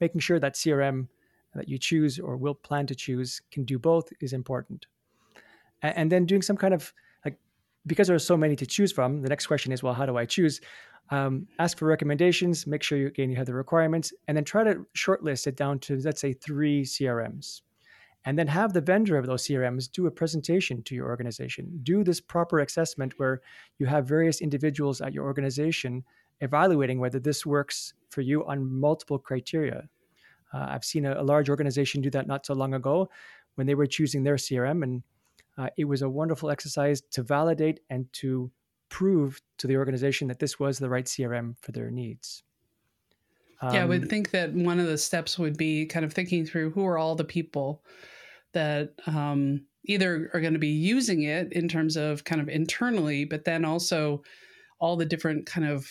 making 0.00 0.20
sure 0.20 0.38
that 0.38 0.54
CRM 0.54 1.08
that 1.54 1.68
you 1.68 1.78
choose 1.78 2.18
or 2.18 2.36
will 2.36 2.54
plan 2.54 2.86
to 2.86 2.94
choose 2.94 3.42
can 3.50 3.64
do 3.64 3.78
both 3.78 4.12
is 4.20 4.32
important. 4.32 4.86
And 5.82 6.12
then 6.12 6.26
doing 6.26 6.42
some 6.42 6.56
kind 6.56 6.74
of 6.74 6.92
because 7.90 8.06
there 8.06 8.14
are 8.14 8.20
so 8.20 8.36
many 8.36 8.54
to 8.54 8.64
choose 8.64 8.92
from, 8.92 9.20
the 9.20 9.28
next 9.28 9.48
question 9.48 9.72
is, 9.72 9.82
well, 9.82 9.92
how 9.92 10.06
do 10.06 10.16
I 10.16 10.24
choose? 10.24 10.60
Um, 11.10 11.48
ask 11.58 11.76
for 11.76 11.86
recommendations, 11.86 12.68
make 12.68 12.84
sure 12.84 12.96
you 12.96 13.08
again 13.08 13.30
you 13.30 13.36
have 13.36 13.46
the 13.46 13.54
requirements, 13.54 14.12
and 14.28 14.36
then 14.36 14.44
try 14.44 14.62
to 14.62 14.86
shortlist 14.96 15.48
it 15.48 15.56
down 15.56 15.80
to 15.80 15.96
let's 15.96 16.20
say 16.20 16.32
three 16.32 16.84
CRMs. 16.84 17.62
And 18.26 18.38
then 18.38 18.46
have 18.46 18.72
the 18.72 18.80
vendor 18.80 19.18
of 19.18 19.26
those 19.26 19.44
CRMs 19.46 19.90
do 19.90 20.06
a 20.06 20.10
presentation 20.10 20.84
to 20.84 20.94
your 20.94 21.08
organization. 21.08 21.80
Do 21.82 22.04
this 22.04 22.20
proper 22.20 22.60
assessment 22.60 23.14
where 23.16 23.40
you 23.78 23.86
have 23.86 24.06
various 24.06 24.40
individuals 24.40 25.00
at 25.00 25.12
your 25.12 25.24
organization 25.24 26.04
evaluating 26.40 27.00
whether 27.00 27.18
this 27.18 27.44
works 27.44 27.94
for 28.10 28.20
you 28.20 28.46
on 28.46 28.70
multiple 28.80 29.18
criteria. 29.18 29.88
Uh, 30.54 30.66
I've 30.68 30.84
seen 30.84 31.06
a, 31.06 31.20
a 31.20 31.24
large 31.24 31.50
organization 31.50 32.02
do 32.02 32.10
that 32.10 32.28
not 32.28 32.46
so 32.46 32.54
long 32.54 32.74
ago 32.74 33.10
when 33.56 33.66
they 33.66 33.74
were 33.74 33.86
choosing 33.86 34.22
their 34.22 34.36
CRM 34.36 34.84
and 34.84 35.02
uh, 35.60 35.68
it 35.76 35.84
was 35.84 36.00
a 36.00 36.08
wonderful 36.08 36.50
exercise 36.50 37.02
to 37.10 37.22
validate 37.22 37.80
and 37.90 38.10
to 38.14 38.50
prove 38.88 39.42
to 39.58 39.66
the 39.66 39.76
organization 39.76 40.26
that 40.28 40.38
this 40.38 40.58
was 40.58 40.78
the 40.78 40.88
right 40.88 41.04
CRM 41.04 41.54
for 41.60 41.72
their 41.72 41.90
needs. 41.90 42.42
Um, 43.60 43.74
yeah, 43.74 43.82
I 43.82 43.84
would 43.84 44.04
um, 44.04 44.08
think 44.08 44.30
that 44.30 44.54
one 44.54 44.80
of 44.80 44.86
the 44.86 44.96
steps 44.96 45.38
would 45.38 45.58
be 45.58 45.84
kind 45.84 46.06
of 46.06 46.14
thinking 46.14 46.46
through 46.46 46.70
who 46.70 46.86
are 46.86 46.96
all 46.96 47.14
the 47.14 47.24
people 47.24 47.84
that 48.54 48.94
um, 49.06 49.66
either 49.84 50.30
are 50.32 50.40
going 50.40 50.54
to 50.54 50.58
be 50.58 50.68
using 50.68 51.24
it 51.24 51.52
in 51.52 51.68
terms 51.68 51.94
of 51.94 52.24
kind 52.24 52.40
of 52.40 52.48
internally, 52.48 53.26
but 53.26 53.44
then 53.44 53.66
also 53.66 54.22
all 54.78 54.96
the 54.96 55.04
different 55.04 55.44
kind 55.44 55.68
of 55.68 55.86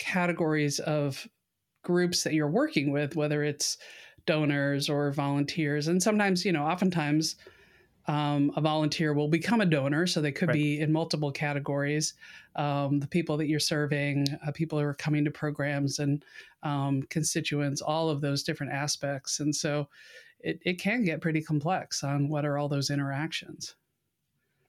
categories 0.00 0.80
of 0.80 1.24
groups 1.84 2.24
that 2.24 2.34
you're 2.34 2.50
working 2.50 2.90
with, 2.90 3.14
whether 3.14 3.44
it's 3.44 3.78
donors 4.26 4.88
or 4.88 5.12
volunteers. 5.12 5.86
And 5.86 6.02
sometimes, 6.02 6.44
you 6.44 6.50
know, 6.50 6.64
oftentimes 6.64 7.36
um, 8.06 8.52
a 8.56 8.60
volunteer 8.60 9.14
will 9.14 9.28
become 9.28 9.60
a 9.60 9.66
donor. 9.66 10.06
So 10.06 10.20
they 10.20 10.32
could 10.32 10.48
right. 10.48 10.54
be 10.54 10.80
in 10.80 10.92
multiple 10.92 11.32
categories. 11.32 12.14
Um, 12.56 13.00
the 13.00 13.06
people 13.06 13.36
that 13.38 13.46
you're 13.46 13.60
serving, 13.60 14.26
uh, 14.46 14.52
people 14.52 14.78
who 14.78 14.84
are 14.84 14.94
coming 14.94 15.24
to 15.24 15.30
programs 15.30 15.98
and 15.98 16.24
um, 16.62 17.02
constituents, 17.04 17.80
all 17.80 18.10
of 18.10 18.20
those 18.20 18.42
different 18.42 18.72
aspects. 18.72 19.40
And 19.40 19.54
so 19.54 19.88
it, 20.40 20.60
it 20.64 20.74
can 20.74 21.04
get 21.04 21.20
pretty 21.20 21.42
complex 21.42 22.04
on 22.04 22.28
what 22.28 22.44
are 22.44 22.58
all 22.58 22.68
those 22.68 22.90
interactions. 22.90 23.74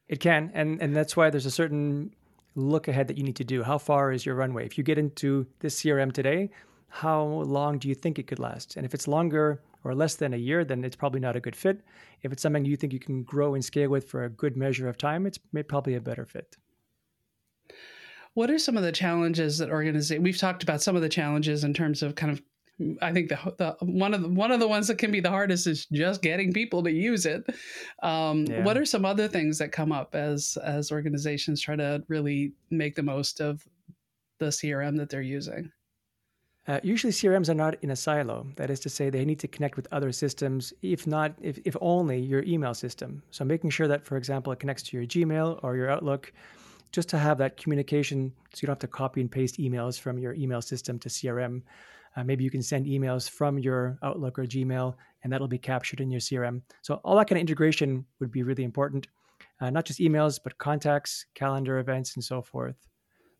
It 0.08 0.20
can. 0.20 0.52
And, 0.54 0.82
and 0.82 0.96
that's 0.96 1.18
why 1.18 1.30
there's 1.30 1.46
a 1.46 1.52
certain 1.52 2.16
look 2.56 2.88
ahead 2.88 3.08
that 3.08 3.18
you 3.18 3.24
need 3.24 3.36
to 3.36 3.44
do. 3.44 3.64
How 3.64 3.78
far 3.78 4.12
is 4.12 4.26
your 4.26 4.36
runway? 4.36 4.66
If 4.66 4.78
you 4.78 4.84
get 4.84 4.98
into 4.98 5.46
this 5.60 5.82
CRM 5.82 6.14
today, 6.14 6.52
how 6.88 7.24
long 7.24 7.80
do 7.80 7.90
you 7.90 7.96
think 7.96 8.18
it 8.18 8.28
could 8.28 8.40
last? 8.40 8.78
And 8.78 8.86
if 8.86 8.94
it's 8.94 9.08
longer 9.08 9.62
or 9.86 9.94
less 9.94 10.16
than 10.16 10.34
a 10.34 10.38
year, 10.38 10.66
then 10.66 10.84
it's 10.84 10.96
probably 10.96 11.20
not 11.20 11.36
a 11.36 11.40
good 11.40 11.56
fit. 11.56 11.82
If 12.24 12.34
it's 12.34 12.42
something 12.42 12.66
you 12.66 12.76
think 12.76 12.92
you 12.92 13.00
can 13.00 13.24
grow 13.24 13.54
and 13.54 13.64
scale 13.64 13.90
with 13.90 14.10
for 14.10 14.26
a 14.26 14.30
good 14.30 14.58
measure 14.58 14.90
of 14.90 14.98
time, 14.98 15.28
it's 15.28 15.40
probably 15.68 15.94
a 15.94 16.02
better 16.02 16.26
fit. 16.26 16.58
What 18.34 18.50
are 18.50 18.58
some 18.60 18.76
of 18.76 18.84
the 18.84 18.92
challenges 18.92 19.60
that 19.60 19.70
organization? 19.70 20.24
We've 20.24 20.38
talked 20.38 20.64
about 20.64 20.82
some 20.82 20.96
of 20.96 21.04
the 21.04 21.08
challenges 21.08 21.64
in 21.64 21.74
terms 21.74 22.04
of 22.04 22.16
kind 22.16 22.34
of. 22.34 22.42
I 23.02 23.14
think 23.14 23.30
the, 23.30 23.38
the 23.58 23.78
one 23.86 24.14
of 24.14 24.22
the 24.22 24.28
one 24.28 24.52
of 24.52 24.60
the 24.60 24.68
ones 24.68 24.90
that 24.90 24.98
can 24.98 25.10
be 25.10 25.22
the 25.22 25.30
hardest 25.30 25.66
is 25.66 25.86
just 25.86 26.22
getting 26.22 26.52
people 26.52 26.84
to 26.84 26.92
use 26.92 27.26
it. 27.26 27.46
Um, 28.04 28.44
yeah. 28.44 28.66
What 28.66 28.78
are 28.78 28.84
some 28.84 29.06
other 29.06 29.30
things 29.30 29.60
that 29.60 29.72
come 29.72 29.94
up 29.94 30.14
as 30.14 30.58
as 30.62 30.92
organizations 30.92 31.62
try 31.62 31.78
to 31.78 32.04
really 32.10 32.52
make 32.72 32.96
the 32.96 33.04
most 33.04 33.40
of 33.40 33.66
the 34.40 34.48
CRM 34.48 34.98
that 34.98 35.10
they're 35.10 35.22
using? 35.22 35.72
Uh, 36.68 36.80
usually 36.82 37.14
CRMs 37.14 37.48
are 37.48 37.54
not 37.54 37.76
in 37.84 37.92
a 37.92 37.96
silo. 37.96 38.48
That 38.56 38.72
is 38.72 38.80
to 38.82 38.90
say, 38.90 39.10
they 39.10 39.24
need 39.24 39.40
to 39.40 39.48
connect 39.48 39.76
with 39.76 39.88
other 39.92 40.12
systems, 40.12 40.74
if 40.82 41.06
not, 41.06 41.36
if, 41.40 41.60
if 41.64 41.78
only 41.80 42.20
your 42.20 42.44
email 42.44 42.74
system. 42.74 43.22
So 43.30 43.46
making 43.46 43.70
sure 43.70 43.88
that, 43.88 44.04
for 44.04 44.18
example, 44.18 44.52
it 44.52 44.60
connects 44.60 44.82
to 44.84 44.98
your 44.98 45.06
Gmail 45.06 45.60
or 45.62 45.76
your 45.76 45.92
Outlook, 45.92 46.34
just 46.92 47.08
to 47.10 47.20
have 47.20 47.38
that 47.38 47.58
communication 47.58 48.32
so 48.54 48.60
you 48.62 48.68
don't 48.68 48.74
have 48.74 48.80
to 48.80 48.88
copy 48.88 49.22
and 49.22 49.32
paste 49.32 49.60
emails 49.60 50.00
from 50.00 50.18
your 50.18 50.34
email 50.34 50.62
system 50.62 50.98
to 51.00 51.10
CRM. 51.10 51.62
Uh, 52.16 52.24
maybe 52.24 52.44
you 52.44 52.50
can 52.50 52.64
send 52.64 52.88
emails 52.88 53.30
from 53.30 53.60
your 53.60 54.00
Outlook 54.02 54.40
or 54.40 54.46
Gmail, 54.46 54.96
and 55.24 55.32
that'll 55.32 55.48
be 55.48 55.60
captured 55.60 56.00
in 56.02 56.10
your 56.10 56.22
CRM. 56.22 56.62
So 56.82 56.96
all 57.04 57.16
that 57.18 57.28
kind 57.28 57.38
of 57.38 57.42
integration 57.42 58.06
would 58.20 58.32
be 58.32 58.42
really 58.42 58.64
important. 58.64 59.08
Uh, 59.62 59.70
not 59.70 59.86
just 59.86 60.00
emails, 60.00 60.40
but 60.44 60.58
contacts, 60.58 61.26
calendar 61.36 61.78
events, 61.78 62.16
and 62.16 62.24
so 62.24 62.42
forth. 62.42 62.76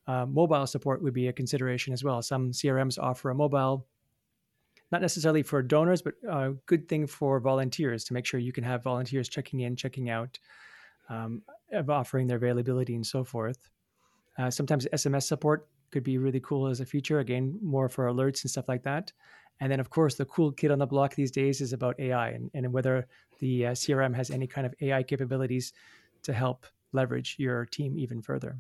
Uh, 0.08 0.26
mobile 0.26 0.68
support 0.68 1.02
would 1.02 1.14
be 1.14 1.28
a 1.28 1.34
consideration 1.34 1.94
as 1.94 2.04
well. 2.04 2.22
Some 2.22 2.52
CRMs 2.52 3.00
offer 3.00 3.32
a 3.32 3.36
mobile, 3.36 3.88
not 4.92 5.02
necessarily 5.02 5.42
for 5.42 5.62
donors, 5.64 6.02
but 6.02 6.14
a 6.30 6.54
good 6.68 6.88
thing 6.88 7.08
for 7.08 7.40
volunteers 7.40 8.04
to 8.06 8.14
make 8.14 8.26
sure 8.26 8.40
you 8.40 8.54
can 8.54 8.64
have 8.64 8.84
volunteers 8.84 9.28
checking 9.28 9.62
in, 9.62 9.76
checking 9.76 10.10
out, 10.10 10.38
um, 11.10 11.42
of 11.72 11.90
offering 11.90 12.28
their 12.28 12.38
availability 12.38 12.96
and 12.96 13.06
so 13.06 13.24
forth. 13.24 13.70
Uh, 14.38 14.52
sometimes 14.52 14.88
SMS 14.94 15.24
support 15.24 15.68
could 15.92 16.04
be 16.04 16.18
really 16.18 16.40
cool 16.40 16.68
as 16.68 16.82
a 16.82 16.86
feature, 16.86 17.20
again, 17.20 17.58
more 17.62 17.90
for 17.90 18.08
alerts 18.08 18.44
and 18.44 18.52
stuff 18.52 18.68
like 18.68 18.84
that. 18.84 19.12
And 19.60 19.72
then, 19.72 19.80
of 19.80 19.90
course, 19.90 20.16
the 20.16 20.26
cool 20.26 20.52
kid 20.52 20.72
on 20.72 20.80
the 20.80 20.86
block 20.86 21.16
these 21.16 21.32
days 21.32 21.62
is 21.62 21.74
about 21.74 22.00
AI 22.00 22.30
and, 22.30 22.52
and 22.54 22.74
whether 22.74 23.08
the 23.40 23.68
uh, 23.68 23.72
CRM 23.72 24.14
has 24.16 24.30
any 24.30 24.48
kind 24.48 24.68
of 24.68 24.76
AI 24.82 25.02
capabilities 25.04 25.72
to 26.24 26.34
help 26.34 26.66
leverage 26.92 27.36
your 27.40 27.66
team 27.66 27.98
even 27.98 28.22
further. 28.22 28.58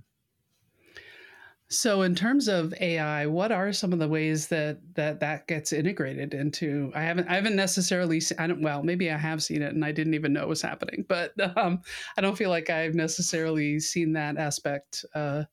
So, 1.69 2.03
in 2.03 2.13
terms 2.13 2.47
of 2.47 2.75
AI, 2.79 3.25
what 3.25 3.51
are 3.51 3.73
some 3.73 3.91
of 3.91 3.97
the 3.97 4.07
ways 4.07 4.47
that 4.47 4.77
that 4.93 5.19
that 5.21 5.47
gets 5.47 5.73
integrated 5.73 6.35
into? 6.35 6.91
I 6.93 7.01
haven't, 7.01 7.27
I 7.27 7.33
haven't 7.33 7.55
necessarily, 7.55 8.19
seen, 8.19 8.37
I 8.37 8.45
don't. 8.45 8.61
Well, 8.61 8.83
maybe 8.83 9.09
I 9.09 9.17
have 9.17 9.41
seen 9.41 9.63
it 9.63 9.73
and 9.73 9.83
I 9.83 9.91
didn't 9.91 10.13
even 10.13 10.31
know 10.31 10.43
it 10.43 10.47
was 10.47 10.61
happening, 10.61 11.05
but 11.09 11.31
um, 11.57 11.81
I 12.17 12.21
don't 12.21 12.37
feel 12.37 12.51
like 12.51 12.69
I've 12.69 12.93
necessarily 12.93 13.79
seen 13.79 14.13
that 14.13 14.37
aspect. 14.37 15.05
Uh, 15.15 15.45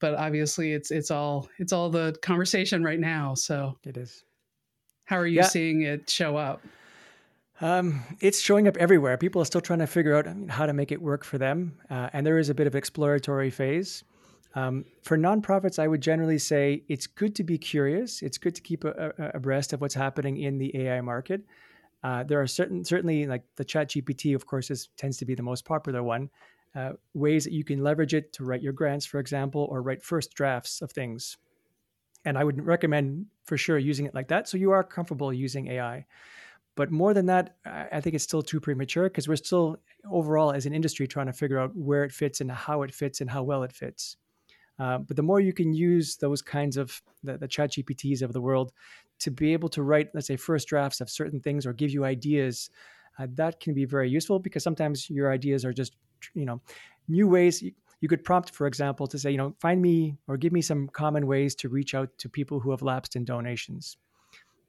but 0.00 0.14
obviously, 0.14 0.72
it's 0.72 0.90
it's 0.90 1.10
all 1.10 1.48
it's 1.58 1.72
all 1.72 1.90
the 1.90 2.16
conversation 2.22 2.82
right 2.82 3.00
now. 3.00 3.34
So 3.34 3.78
it 3.84 3.98
is. 3.98 4.24
How 5.04 5.18
are 5.18 5.26
you 5.26 5.36
yeah. 5.36 5.48
seeing 5.48 5.82
it 5.82 6.08
show 6.08 6.38
up? 6.38 6.62
Um, 7.60 8.02
it's 8.20 8.40
showing 8.40 8.68
up 8.68 8.76
everywhere. 8.78 9.18
People 9.18 9.42
are 9.42 9.46
still 9.46 9.60
trying 9.60 9.78
to 9.78 9.86
figure 9.86 10.16
out 10.16 10.26
how 10.48 10.64
to 10.64 10.72
make 10.72 10.92
it 10.92 11.00
work 11.00 11.24
for 11.24 11.36
them, 11.36 11.78
uh, 11.90 12.08
and 12.14 12.26
there 12.26 12.38
is 12.38 12.48
a 12.48 12.54
bit 12.54 12.66
of 12.66 12.74
exploratory 12.74 13.50
phase. 13.50 14.02
Um, 14.56 14.86
for 15.02 15.18
nonprofits, 15.18 15.78
I 15.78 15.86
would 15.86 16.00
generally 16.00 16.38
say 16.38 16.82
it's 16.88 17.06
good 17.06 17.34
to 17.34 17.44
be 17.44 17.58
curious. 17.58 18.22
It's 18.22 18.38
good 18.38 18.54
to 18.54 18.62
keep 18.62 18.84
a, 18.84 19.12
a, 19.18 19.30
abreast 19.34 19.74
of 19.74 19.82
what's 19.82 19.94
happening 19.94 20.38
in 20.38 20.56
the 20.56 20.74
AI 20.78 21.02
market. 21.02 21.42
Uh, 22.02 22.24
there 22.24 22.40
are 22.40 22.46
certain, 22.46 22.82
certainly 22.82 23.26
like 23.26 23.42
the 23.56 23.64
Chat 23.64 23.90
GPT, 23.90 24.34
of 24.34 24.46
course, 24.46 24.70
is, 24.70 24.88
tends 24.96 25.18
to 25.18 25.26
be 25.26 25.34
the 25.34 25.42
most 25.42 25.66
popular 25.66 26.02
one. 26.02 26.30
Uh, 26.74 26.92
ways 27.12 27.44
that 27.44 27.52
you 27.52 27.64
can 27.64 27.82
leverage 27.82 28.14
it 28.14 28.32
to 28.32 28.44
write 28.44 28.62
your 28.62 28.72
grants, 28.72 29.04
for 29.04 29.18
example, 29.18 29.66
or 29.70 29.82
write 29.82 30.02
first 30.02 30.32
drafts 30.32 30.80
of 30.80 30.90
things. 30.90 31.36
And 32.24 32.38
I 32.38 32.44
would 32.44 32.64
recommend 32.64 33.26
for 33.44 33.58
sure 33.58 33.78
using 33.78 34.06
it 34.06 34.14
like 34.14 34.28
that. 34.28 34.48
So 34.48 34.56
you 34.56 34.70
are 34.72 34.82
comfortable 34.82 35.32
using 35.34 35.68
AI. 35.68 36.06
But 36.76 36.90
more 36.90 37.12
than 37.12 37.26
that, 37.26 37.56
I 37.64 38.00
think 38.00 38.14
it's 38.14 38.24
still 38.24 38.42
too 38.42 38.60
premature 38.60 39.04
because 39.04 39.28
we're 39.28 39.36
still 39.36 39.78
overall 40.10 40.52
as 40.52 40.66
an 40.66 40.74
industry 40.74 41.06
trying 41.06 41.26
to 41.26 41.32
figure 41.32 41.58
out 41.58 41.74
where 41.74 42.04
it 42.04 42.12
fits 42.12 42.40
and 42.40 42.50
how 42.50 42.82
it 42.82 42.94
fits 42.94 43.20
and 43.20 43.30
how 43.30 43.42
well 43.42 43.62
it 43.62 43.72
fits. 43.72 44.16
Uh, 44.78 44.98
but 44.98 45.16
the 45.16 45.22
more 45.22 45.40
you 45.40 45.52
can 45.52 45.72
use 45.72 46.16
those 46.16 46.42
kinds 46.42 46.76
of 46.76 47.00
the, 47.22 47.38
the 47.38 47.48
chat 47.48 47.72
GPTs 47.72 48.22
of 48.22 48.32
the 48.32 48.40
world 48.40 48.72
to 49.20 49.30
be 49.30 49.52
able 49.52 49.68
to 49.70 49.82
write, 49.82 50.08
let's 50.14 50.26
say, 50.26 50.36
first 50.36 50.68
drafts 50.68 51.00
of 51.00 51.08
certain 51.08 51.40
things 51.40 51.64
or 51.66 51.72
give 51.72 51.90
you 51.90 52.04
ideas, 52.04 52.70
uh, 53.18 53.26
that 53.34 53.60
can 53.60 53.72
be 53.72 53.84
very 53.84 54.10
useful 54.10 54.38
because 54.38 54.62
sometimes 54.62 55.08
your 55.08 55.32
ideas 55.32 55.64
are 55.64 55.72
just, 55.72 55.96
you 56.34 56.44
know, 56.44 56.60
new 57.08 57.28
ways. 57.28 57.62
You, 57.62 58.08
could 58.08 58.22
prompt, 58.22 58.54
for 58.54 58.66
example, 58.66 59.06
to 59.08 59.18
say, 59.18 59.30
you 59.30 59.38
know, 59.38 59.54
find 59.58 59.80
me 59.80 60.16
or 60.28 60.36
give 60.36 60.52
me 60.52 60.60
some 60.60 60.86
common 60.88 61.26
ways 61.26 61.54
to 61.56 61.68
reach 61.68 61.94
out 61.94 62.10
to 62.18 62.28
people 62.28 62.60
who 62.60 62.70
have 62.70 62.82
lapsed 62.82 63.16
in 63.16 63.24
donations. 63.24 63.96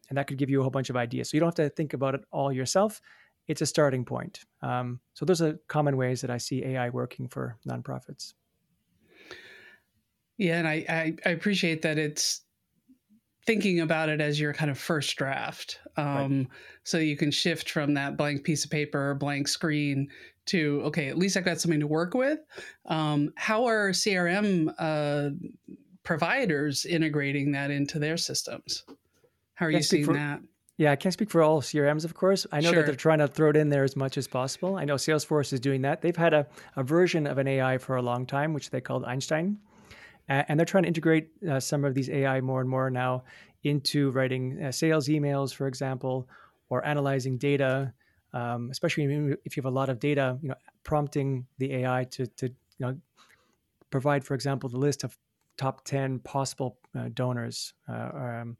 And 0.09 0.17
that 0.17 0.27
could 0.27 0.37
give 0.37 0.49
you 0.49 0.59
a 0.59 0.63
whole 0.63 0.71
bunch 0.71 0.89
of 0.89 0.95
ideas. 0.95 1.29
So 1.29 1.37
you 1.37 1.41
don't 1.41 1.47
have 1.47 1.69
to 1.69 1.69
think 1.69 1.93
about 1.93 2.15
it 2.15 2.21
all 2.31 2.51
yourself. 2.51 3.01
It's 3.47 3.61
a 3.61 3.65
starting 3.65 4.05
point. 4.05 4.39
Um, 4.61 5.01
so 5.13 5.25
those 5.25 5.41
are 5.41 5.59
common 5.67 5.97
ways 5.97 6.21
that 6.21 6.31
I 6.31 6.37
see 6.37 6.63
AI 6.63 6.89
working 6.89 7.27
for 7.27 7.57
nonprofits. 7.67 8.33
Yeah, 10.37 10.59
and 10.59 10.67
I, 10.67 10.85
I, 10.87 11.15
I 11.25 11.29
appreciate 11.31 11.81
that 11.81 11.97
it's 11.97 12.41
thinking 13.47 13.79
about 13.79 14.09
it 14.09 14.21
as 14.21 14.39
your 14.39 14.53
kind 14.53 14.69
of 14.69 14.77
first 14.77 15.15
draft. 15.15 15.79
Um, 15.95 16.39
right. 16.39 16.47
So 16.83 16.97
you 16.97 17.17
can 17.17 17.31
shift 17.31 17.71
from 17.71 17.93
that 17.95 18.17
blank 18.17 18.43
piece 18.43 18.65
of 18.65 18.69
paper, 18.69 19.15
blank 19.15 19.47
screen 19.47 20.09
to, 20.47 20.81
okay, 20.85 21.07
at 21.07 21.17
least 21.17 21.37
I've 21.37 21.45
got 21.45 21.59
something 21.59 21.79
to 21.79 21.87
work 21.87 22.13
with. 22.13 22.39
Um, 22.85 23.33
how 23.35 23.65
are 23.65 23.91
CRM 23.91 24.73
uh, 24.77 25.29
providers 26.03 26.85
integrating 26.85 27.53
that 27.53 27.71
into 27.71 27.99
their 27.99 28.17
systems? 28.17 28.83
How 29.55 29.65
are 29.65 29.71
you 29.71 29.81
seeing 29.81 30.05
for, 30.05 30.13
that? 30.13 30.41
Yeah, 30.77 30.91
I 30.91 30.95
can't 30.95 31.13
speak 31.13 31.31
for 31.31 31.41
all 31.41 31.61
CRMs, 31.61 32.05
of 32.05 32.13
course. 32.13 32.45
I 32.51 32.59
know 32.59 32.71
sure. 32.71 32.81
that 32.81 32.85
they're 32.85 32.95
trying 32.95 33.19
to 33.19 33.27
throw 33.27 33.49
it 33.49 33.55
in 33.55 33.69
there 33.69 33.83
as 33.83 33.95
much 33.95 34.17
as 34.17 34.27
possible. 34.27 34.75
I 34.75 34.85
know 34.85 34.95
Salesforce 34.95 35.51
is 35.53 35.59
doing 35.59 35.81
that. 35.81 36.01
They've 36.01 36.15
had 36.15 36.33
a, 36.33 36.45
a 36.75 36.83
version 36.83 37.25
of 37.25 37.37
an 37.39 37.47
AI 37.47 37.77
for 37.77 37.95
a 37.95 38.01
long 38.01 38.25
time, 38.25 38.53
which 38.53 38.69
they 38.69 38.81
called 38.81 39.03
Einstein 39.05 39.57
and 40.29 40.59
they're 40.59 40.65
trying 40.65 40.83
to 40.83 40.87
integrate 40.87 41.29
uh, 41.49 41.59
some 41.59 41.85
of 41.85 41.93
these 41.93 42.09
AI 42.09 42.41
more 42.41 42.61
and 42.61 42.69
more 42.69 42.89
now 42.89 43.23
into 43.63 44.11
writing 44.11 44.61
uh, 44.61 44.71
sales 44.71 45.07
emails, 45.07 45.53
for 45.53 45.67
example, 45.67 46.27
or 46.69 46.85
analyzing 46.85 47.37
data, 47.37 47.93
um, 48.33 48.69
especially 48.71 49.35
if 49.45 49.55
you 49.55 49.61
have 49.61 49.71
a 49.71 49.75
lot 49.75 49.89
of 49.89 49.99
data. 49.99 50.37
You 50.41 50.49
know, 50.49 50.55
prompting 50.83 51.45
the 51.57 51.73
AI 51.75 52.05
to 52.11 52.27
to 52.27 52.47
you 52.47 52.53
know 52.79 52.97
provide, 53.89 54.23
for 54.23 54.33
example, 54.33 54.69
the 54.69 54.77
list 54.77 55.03
of 55.03 55.17
top 55.57 55.85
ten 55.85 56.19
possible 56.19 56.77
uh, 56.97 57.09
donors 57.13 57.73
uh, 57.89 58.09
um, 58.13 58.57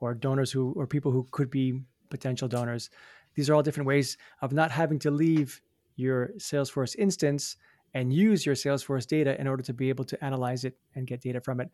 or 0.00 0.14
donors 0.14 0.52
who 0.52 0.72
or 0.76 0.86
people 0.86 1.10
who 1.10 1.26
could 1.30 1.50
be 1.50 1.80
potential 2.10 2.48
donors. 2.48 2.90
These 3.34 3.50
are 3.50 3.54
all 3.54 3.62
different 3.62 3.86
ways 3.86 4.16
of 4.40 4.52
not 4.52 4.70
having 4.70 4.98
to 5.00 5.10
leave 5.10 5.60
your 5.96 6.30
Salesforce 6.38 6.96
instance 6.96 7.56
and 7.94 8.12
use 8.12 8.44
your 8.44 8.54
Salesforce 8.54 9.06
data 9.06 9.40
in 9.40 9.46
order 9.46 9.62
to 9.62 9.72
be 9.72 9.88
able 9.88 10.04
to 10.04 10.24
analyze 10.24 10.64
it 10.64 10.76
and 10.94 11.06
get 11.06 11.20
data 11.20 11.40
from 11.40 11.60
it. 11.60 11.70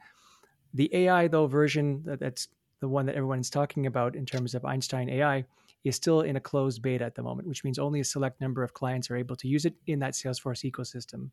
The 0.74 0.90
AI, 0.94 1.28
though, 1.28 1.46
version 1.46 2.02
that's 2.04 2.48
the 2.80 2.88
one 2.88 3.06
that 3.06 3.14
everyone's 3.14 3.50
talking 3.50 3.86
about 3.86 4.16
in 4.16 4.26
terms 4.26 4.54
of 4.54 4.64
Einstein 4.64 5.08
AI 5.08 5.44
is 5.84 5.96
still 5.96 6.22
in 6.22 6.36
a 6.36 6.40
closed 6.40 6.82
beta 6.82 7.04
at 7.04 7.14
the 7.14 7.22
moment, 7.22 7.46
which 7.48 7.64
means 7.64 7.78
only 7.78 8.00
a 8.00 8.04
select 8.04 8.40
number 8.40 8.62
of 8.62 8.74
clients 8.74 9.10
are 9.10 9.16
able 9.16 9.36
to 9.36 9.48
use 9.48 9.64
it 9.64 9.74
in 9.86 9.98
that 10.00 10.14
Salesforce 10.14 10.70
ecosystem. 10.70 11.30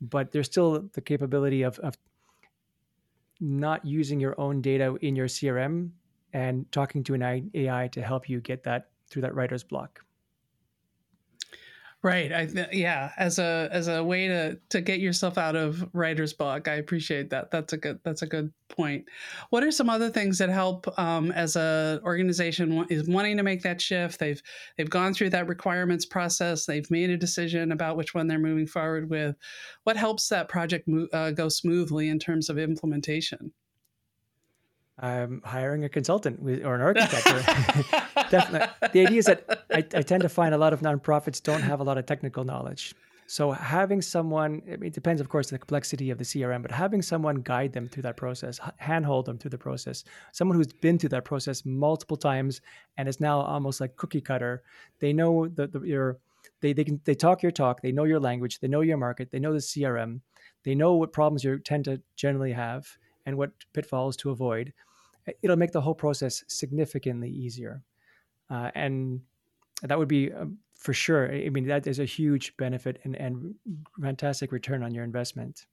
But 0.00 0.30
there's 0.30 0.46
still 0.46 0.88
the 0.92 1.00
capability 1.00 1.62
of, 1.62 1.78
of 1.80 1.96
not 3.40 3.84
using 3.84 4.20
your 4.20 4.38
own 4.40 4.60
data 4.60 4.96
in 5.00 5.16
your 5.16 5.26
CRM 5.26 5.90
and 6.32 6.70
talking 6.72 7.02
to 7.04 7.14
an 7.14 7.50
AI 7.54 7.88
to 7.88 8.02
help 8.02 8.28
you 8.28 8.40
get 8.40 8.62
that 8.64 8.88
through 9.08 9.22
that 9.22 9.34
writer's 9.34 9.64
block. 9.64 10.04
Right. 12.00 12.32
I 12.32 12.48
yeah, 12.70 13.10
as 13.16 13.40
a 13.40 13.68
as 13.72 13.88
a 13.88 14.04
way 14.04 14.28
to 14.28 14.56
to 14.68 14.80
get 14.80 15.00
yourself 15.00 15.36
out 15.36 15.56
of 15.56 15.84
writer's 15.92 16.32
block, 16.32 16.68
I 16.68 16.74
appreciate 16.74 17.30
that. 17.30 17.50
That's 17.50 17.72
a 17.72 17.76
good 17.76 17.98
that's 18.04 18.22
a 18.22 18.26
good 18.26 18.52
point. 18.68 19.06
What 19.50 19.64
are 19.64 19.72
some 19.72 19.90
other 19.90 20.08
things 20.08 20.38
that 20.38 20.48
help 20.48 20.86
um, 20.96 21.32
as 21.32 21.56
a 21.56 22.00
organization 22.04 22.86
is 22.88 23.08
wanting 23.08 23.36
to 23.38 23.42
make 23.42 23.62
that 23.62 23.80
shift? 23.80 24.20
They've 24.20 24.40
they've 24.76 24.88
gone 24.88 25.12
through 25.12 25.30
that 25.30 25.48
requirements 25.48 26.06
process. 26.06 26.66
They've 26.66 26.88
made 26.88 27.10
a 27.10 27.16
decision 27.16 27.72
about 27.72 27.96
which 27.96 28.14
one 28.14 28.28
they're 28.28 28.38
moving 28.38 28.68
forward 28.68 29.10
with. 29.10 29.34
What 29.82 29.96
helps 29.96 30.28
that 30.28 30.48
project 30.48 30.86
mo- 30.86 31.08
uh, 31.12 31.32
go 31.32 31.48
smoothly 31.48 32.10
in 32.10 32.20
terms 32.20 32.48
of 32.48 32.58
implementation? 32.58 33.52
I'm 35.00 35.42
hiring 35.44 35.84
a 35.84 35.88
consultant 35.88 36.40
or 36.64 36.74
an 36.74 36.80
architect. 36.80 37.26
Definitely. 38.30 38.68
The 38.92 39.06
idea 39.06 39.18
is 39.18 39.26
that 39.26 39.64
I, 39.70 39.78
I, 39.78 40.02
tend 40.02 40.22
to 40.22 40.28
find 40.28 40.54
a 40.54 40.58
lot 40.58 40.72
of 40.72 40.80
nonprofits 40.80 41.40
don't 41.42 41.62
have 41.62 41.80
a 41.80 41.84
lot 41.84 41.98
of 41.98 42.06
technical 42.06 42.44
knowledge. 42.44 42.94
So 43.28 43.52
having 43.52 44.00
someone, 44.00 44.62
I 44.66 44.76
mean, 44.76 44.88
it 44.88 44.94
depends, 44.94 45.20
of 45.20 45.28
course, 45.28 45.50
the 45.50 45.58
complexity 45.58 46.10
of 46.10 46.16
the 46.16 46.24
CRM, 46.24 46.62
but 46.62 46.70
having 46.70 47.02
someone 47.02 47.42
guide 47.42 47.74
them 47.74 47.86
through 47.86 48.04
that 48.04 48.16
process, 48.16 48.58
handhold 48.78 49.26
them 49.26 49.36
through 49.36 49.50
the 49.50 49.58
process, 49.58 50.02
someone 50.32 50.56
who's 50.56 50.72
been 50.72 50.98
through 50.98 51.10
that 51.10 51.26
process 51.26 51.64
multiple 51.66 52.16
times 52.16 52.62
and 52.96 53.06
is 53.06 53.20
now 53.20 53.40
almost 53.40 53.82
like 53.82 53.96
cookie 53.96 54.22
cutter. 54.22 54.62
They 54.98 55.12
know 55.12 55.46
the, 55.46 55.66
the 55.66 55.80
your, 55.80 56.18
they 56.62 56.72
they 56.72 56.84
can 56.84 57.00
they 57.04 57.14
talk 57.14 57.42
your 57.42 57.52
talk. 57.52 57.82
They 57.82 57.92
know 57.92 58.04
your 58.04 58.18
language. 58.18 58.60
They 58.60 58.68
know 58.68 58.80
your 58.80 58.96
market. 58.96 59.30
They 59.30 59.38
know 59.38 59.52
the 59.52 59.58
CRM. 59.58 60.20
They 60.64 60.74
know 60.74 60.94
what 60.94 61.12
problems 61.12 61.44
you 61.44 61.58
tend 61.58 61.84
to 61.84 62.00
generally 62.16 62.52
have 62.52 62.88
and 63.26 63.36
what 63.36 63.50
pitfalls 63.74 64.16
to 64.16 64.30
avoid 64.30 64.72
it'll 65.42 65.56
make 65.56 65.72
the 65.72 65.80
whole 65.80 65.94
process 65.94 66.44
significantly 66.48 67.30
easier. 67.30 67.82
Uh, 68.50 68.70
and 68.74 69.20
that 69.82 69.98
would 69.98 70.08
be 70.08 70.32
um, 70.32 70.58
for 70.74 70.92
sure. 70.92 71.32
I 71.32 71.48
mean, 71.48 71.66
that 71.66 71.86
is 71.86 71.98
a 71.98 72.04
huge 72.04 72.56
benefit 72.56 73.00
and, 73.04 73.16
and 73.16 73.54
fantastic 74.00 74.52
return 74.52 74.82
on 74.82 74.94
your 74.94 75.04
investment. 75.04 75.66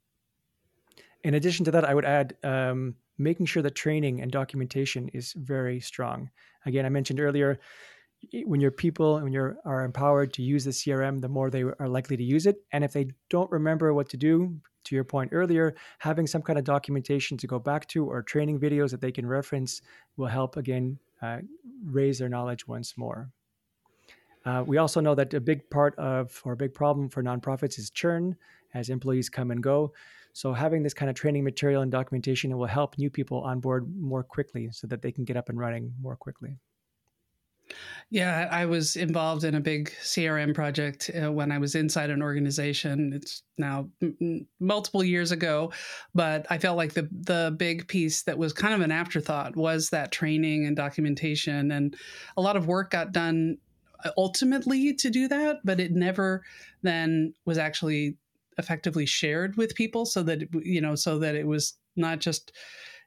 In 1.24 1.36
addition 1.36 1.66
to 1.66 1.72
that, 1.72 1.86
I 1.86 1.94
would 1.94 2.06
add 2.06 2.36
um, 2.44 2.96
making 3.18 3.46
sure 3.46 3.64
that 3.64 3.76
training 3.76 4.22
and 4.22 4.32
documentation 4.32 5.10
is 5.10 5.34
very 5.34 5.80
strong. 5.80 6.30
Again, 6.66 6.86
I 6.86 6.90
mentioned 6.90 7.20
earlier, 7.20 7.60
when 8.46 8.62
your 8.62 8.72
people 8.72 9.28
you 9.28 9.56
are 9.66 9.84
empowered 9.84 10.34
to 10.34 10.42
use 10.42 10.64
the 10.64 10.72
crm 10.72 11.22
the 11.22 11.28
more 11.28 11.50
they 11.50 11.64
are 11.64 11.88
likely 11.88 12.18
to 12.18 12.24
use 12.24 12.46
it 12.46 12.58
and 12.72 12.84
if 12.84 12.94
they 12.94 13.08
don't 13.30 13.52
remember 13.52 13.94
what 13.94 14.10
to 14.10 14.18
do 14.18 14.60
to 14.86 14.96
your 14.96 15.04
point 15.04 15.32
earlier, 15.34 15.76
having 16.00 16.26
some 16.26 16.42
kind 16.42 16.58
of 16.58 16.66
documentation 16.66 17.38
to 17.38 17.48
go 17.48 17.60
back 17.60 17.88
to 17.90 18.06
or 18.06 18.24
training 18.24 18.60
videos 18.60 18.92
that 18.92 19.02
they 19.02 19.12
can 19.12 19.26
reference 19.28 19.82
will 20.16 20.28
help 20.28 20.58
again 20.58 20.98
uh, 21.22 21.40
raise 21.84 22.20
their 22.20 22.30
knowledge 22.30 22.68
once 22.68 22.98
more. 22.98 23.30
Uh, 24.46 24.64
we 24.66 24.78
also 24.78 25.02
know 25.02 25.16
that 25.16 25.34
a 25.34 25.40
big 25.40 25.68
part 25.70 25.96
of 25.98 26.40
or 26.46 26.54
a 26.54 26.58
big 26.58 26.74
problem 26.74 27.10
for 27.10 27.24
nonprofits 27.24 27.80
is 27.80 27.90
churn 27.90 28.36
as 28.74 28.90
employees 28.90 29.28
come 29.28 29.52
and 29.52 29.62
go. 29.62 29.92
So 30.34 30.54
having 30.54 30.84
this 30.84 30.94
kind 30.94 31.10
of 31.10 31.16
training 31.16 31.44
material 31.44 31.82
and 31.82 31.92
documentation 31.92 32.56
will 32.56 32.68
help 32.68 32.98
new 32.98 33.10
people 33.10 33.42
on 33.42 33.60
board 33.60 33.88
more 33.98 34.24
quickly 34.24 34.70
so 34.72 34.86
that 34.88 35.02
they 35.02 35.12
can 35.12 35.24
get 35.24 35.38
up 35.38 35.50
and 35.50 35.58
running 35.58 35.94
more 36.00 36.16
quickly. 36.16 36.60
Yeah, 38.12 38.48
I 38.52 38.66
was 38.66 38.96
involved 38.96 39.44
in 39.44 39.56
a 39.56 39.60
big 39.60 39.92
CRM 40.02 40.54
project 40.54 41.10
uh, 41.14 41.32
when 41.32 41.52
I 41.52 41.58
was 41.58 41.74
inside 41.74 42.12
an 42.12 42.22
organization. 42.22 43.14
It's 43.14 43.42
now 43.58 43.90
m- 44.02 44.48
multiple 44.60 45.04
years 45.04 45.32
ago, 45.32 45.72
but 46.14 46.46
I 46.50 46.60
felt 46.60 46.78
like 46.78 46.94
the 46.94 47.10
the 47.12 47.56
big 47.58 47.88
piece 47.88 48.22
that 48.24 48.38
was 48.38 48.54
kind 48.54 48.76
of 48.76 48.82
an 48.82 48.92
afterthought 48.92 49.56
was 49.56 49.90
that 49.90 50.12
training 50.12 50.66
and 50.66 50.76
documentation, 50.76 51.72
and 51.72 51.96
a 52.38 52.42
lot 52.42 52.56
of 52.56 52.68
work 52.68 52.92
got 52.92 53.12
done 53.12 53.58
uh, 54.04 54.12
ultimately 54.18 54.94
to 54.94 55.10
do 55.10 55.28
that, 55.28 55.58
but 55.64 55.80
it 55.80 55.92
never 55.92 56.44
then 56.84 57.34
was 57.46 57.58
actually 57.58 58.18
effectively 58.60 59.08
shared 59.08 59.58
with 59.58 59.74
people, 59.76 60.06
so 60.06 60.22
that 60.24 60.42
you 60.64 60.80
know, 60.80 60.94
so 60.94 61.18
that 61.20 61.34
it 61.36 61.48
was 61.48 61.74
not 61.96 62.20
just 62.20 62.52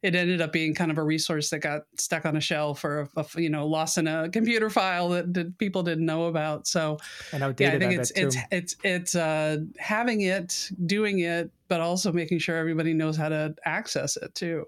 it 0.03 0.15
ended 0.15 0.41
up 0.41 0.53
being 0.53 0.75
kind 0.75 0.91
of 0.91 0.99
a 0.99 1.03
resource 1.03 1.51
that 1.51 1.59
got 1.59 1.83
stuck 1.97 2.25
on 2.25 2.37
a 2.37 2.41
shelf 2.41 2.85
or 2.85 3.09
a, 3.17 3.27
you 3.37 3.51
know 3.51 3.67
lost 3.67 3.99
in 3.99 4.07
a 4.07 4.29
computer 4.29 4.71
file 4.71 5.09
that, 5.09 5.35
that 5.35 5.59
people 5.59 5.83
didn't 5.83 6.07
know 6.07 6.27
about. 6.27 6.67
So 6.67 6.99
and 7.33 7.43
outdated. 7.43 7.81
Yeah, 7.81 7.87
I 7.87 7.91
think 7.91 8.01
it's, 8.01 8.11
it's, 8.13 8.37
it's 8.51 8.77
it's 8.85 9.15
uh, 9.15 9.59
having 9.79 10.21
it, 10.23 10.71
doing 10.87 11.21
it, 11.21 11.51
but 11.69 11.81
also 11.81 12.13
making 12.13 12.39
sure 12.39 12.57
everybody 12.57 12.93
knows 12.95 13.17
how 13.17 13.29
to 13.29 13.55
access 13.65 14.17
it 14.17 14.35
too. 14.35 14.67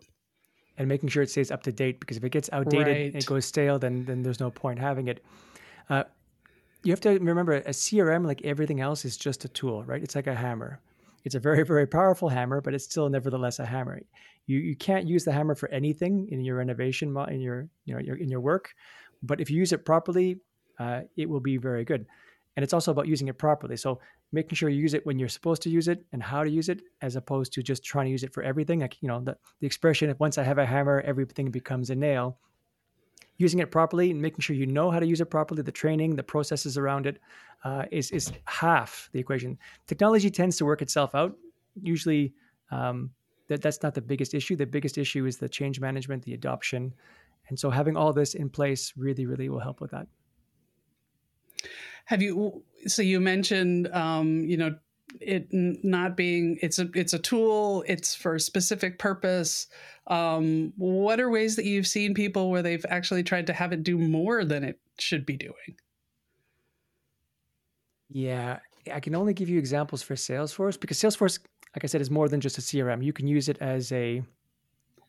And 0.79 0.89
making 0.89 1.11
sure 1.11 1.23
it 1.23 1.31
stays 1.31 1.51
up 1.51 1.63
to 1.65 1.73
date 1.73 2.01
because 2.01 2.17
if 2.17 2.25
it 2.25 2.31
gets 2.31 2.49
outdated, 2.53 2.87
right. 2.87 3.15
it 3.15 3.27
goes 3.27 3.45
stale, 3.45 3.79
then 3.79 4.05
then 4.07 4.23
there's 4.23 4.41
no 4.41 4.51
point 4.51 4.79
having 4.79 5.09
it. 5.09 5.23
Uh, 5.89 6.05
you 6.83 6.93
have 6.93 7.01
to 7.01 7.11
remember 7.11 7.53
a 7.53 7.71
CRM, 7.71 8.25
like 8.25 8.41
everything 8.43 8.81
else, 8.81 9.05
is 9.05 9.17
just 9.17 9.45
a 9.45 9.49
tool, 9.49 9.85
right? 9.85 10.03
It's 10.03 10.15
like 10.15 10.27
a 10.27 10.35
hammer 10.35 10.81
It's 11.25 11.35
a 11.35 11.41
very, 11.41 11.65
very 11.65 11.87
powerful 11.87 12.29
hammer, 12.29 12.61
but 12.61 12.75
it's 12.75 12.85
still 12.85 13.09
nevertheless 13.09 13.59
a 13.59 13.67
hammer. 13.67 14.01
You 14.47 14.59
you 14.59 14.77
can't 14.77 15.07
use 15.07 15.25
the 15.25 15.33
hammer 15.33 15.55
for 15.55 15.69
anything 15.71 16.29
in 16.31 16.41
your 16.41 16.57
renovation 16.57 17.17
in 17.29 17.41
your 17.41 17.69
you 17.85 17.95
know 17.95 18.01
your, 18.01 18.17
in 18.17 18.29
your 18.29 18.41
work, 18.41 18.75
but 19.23 19.41
if 19.41 19.51
you 19.51 19.59
use 19.59 19.73
it 19.73 19.85
properly, 19.85 20.39
uh, 20.79 21.03
it 21.17 21.29
will 21.29 21.41
be 21.41 21.57
very 21.57 21.85
good. 21.85 22.07
And 22.57 22.65
it's 22.65 22.73
also 22.73 22.91
about 22.91 23.07
using 23.07 23.29
it 23.29 23.39
properly. 23.39 23.77
So 23.77 24.01
making 24.33 24.57
sure 24.57 24.69
you 24.69 24.81
use 24.83 24.95
it 24.95 25.07
when 25.07 25.19
you're 25.19 25.29
supposed 25.29 25.63
to 25.63 25.71
use 25.71 25.89
it 25.89 26.05
and 26.13 26.23
how 26.23 26.43
to 26.43 26.51
use 26.51 26.69
it, 26.69 26.83
as 27.01 27.17
opposed 27.17 27.53
to 27.53 27.63
just 27.63 27.85
trying 27.85 28.07
to 28.07 28.11
use 28.11 28.25
it 28.25 28.35
for 28.35 28.43
everything. 28.43 28.81
Like 28.81 28.97
you 29.01 29.09
know 29.09 29.21
the 29.21 29.37
the 29.61 29.67
expression, 29.67 30.15
once 30.19 30.39
I 30.39 30.43
have 30.43 30.59
a 30.59 30.67
hammer, 30.67 31.01
everything 31.07 31.51
becomes 31.51 31.91
a 31.91 31.95
nail 31.95 32.39
using 33.41 33.59
it 33.59 33.71
properly 33.71 34.11
and 34.11 34.21
making 34.21 34.41
sure 34.41 34.55
you 34.55 34.67
know 34.67 34.91
how 34.91 35.01
to 35.01 35.07
use 35.07 35.23
it 35.23 35.31
properly, 35.31 35.63
the 35.63 35.73
training, 35.73 36.15
the 36.15 36.23
processes 36.23 36.77
around 36.77 37.07
it, 37.07 37.19
uh, 37.65 37.85
is 37.91 38.11
is 38.11 38.31
half 38.45 39.09
the 39.13 39.19
equation. 39.19 39.59
Technology 39.87 40.31
tends 40.31 40.59
to 40.59 40.67
work 40.67 40.83
itself 40.83 41.15
out. 41.15 41.35
Usually, 41.83 42.35
um, 42.71 43.11
that 43.49 43.63
that's 43.63 43.83
not 43.83 43.95
the 43.95 44.03
biggest 44.03 44.35
issue. 44.35 44.57
The 44.57 44.67
biggest 44.67 44.99
issue 44.99 45.25
is 45.25 45.39
the 45.39 45.49
change 45.49 45.81
management, 45.81 46.23
the 46.23 46.35
adoption, 46.35 46.93
and 47.49 47.59
so 47.59 47.71
having 47.71 47.97
all 47.97 48.13
this 48.13 48.35
in 48.35 48.51
place 48.51 48.93
really, 48.95 49.25
really 49.25 49.49
will 49.49 49.59
help 49.59 49.81
with 49.81 49.91
that. 49.93 50.07
Have 52.05 52.21
you? 52.21 52.63
So 52.87 53.01
you 53.01 53.21
mentioned, 53.21 53.89
um, 53.89 54.41
you 54.45 54.59
know, 54.59 54.77
it 55.21 55.49
not 55.51 56.17
being 56.17 56.59
it's 56.63 56.79
a 56.79 56.89
it's 56.95 57.13
a 57.13 57.19
tool 57.19 57.85
it's 57.87 58.15
for 58.15 58.35
a 58.35 58.41
specific 58.41 58.99
purpose. 58.99 59.67
Um, 60.07 60.73
what 60.77 61.21
are 61.21 61.31
ways 61.31 61.57
that 61.57 61.65
you've 61.65 61.87
seen 61.87 62.15
people 62.15 62.51
where 62.51 62.63
they've 62.63 62.85
actually 62.89 63.23
tried 63.23 63.47
to 63.49 63.53
have 63.53 63.73
it 63.73 63.83
do 63.83 63.99
more 63.99 64.45
than 64.45 64.65
it 64.65 64.79
should 64.99 65.27
be 65.27 65.37
doing? 65.37 65.77
Yeah 68.09 68.59
i 68.91 68.99
can 68.99 69.15
only 69.15 69.35
give 69.35 69.47
you 69.47 69.59
examples 69.59 70.03
for 70.03 70.15
salesforce 70.15 70.81
because 70.81 70.99
salesforce 70.99 71.39
like 71.77 71.85
i 71.85 71.87
said 71.87 72.01
is 72.01 72.11
more 72.11 72.31
than 72.31 72.41
just 72.41 72.57
a 72.57 72.63
crm 72.63 73.05
you 73.05 73.13
can 73.13 73.27
use 73.27 73.47
it 73.51 73.59
as 73.61 73.93
a 73.93 74.23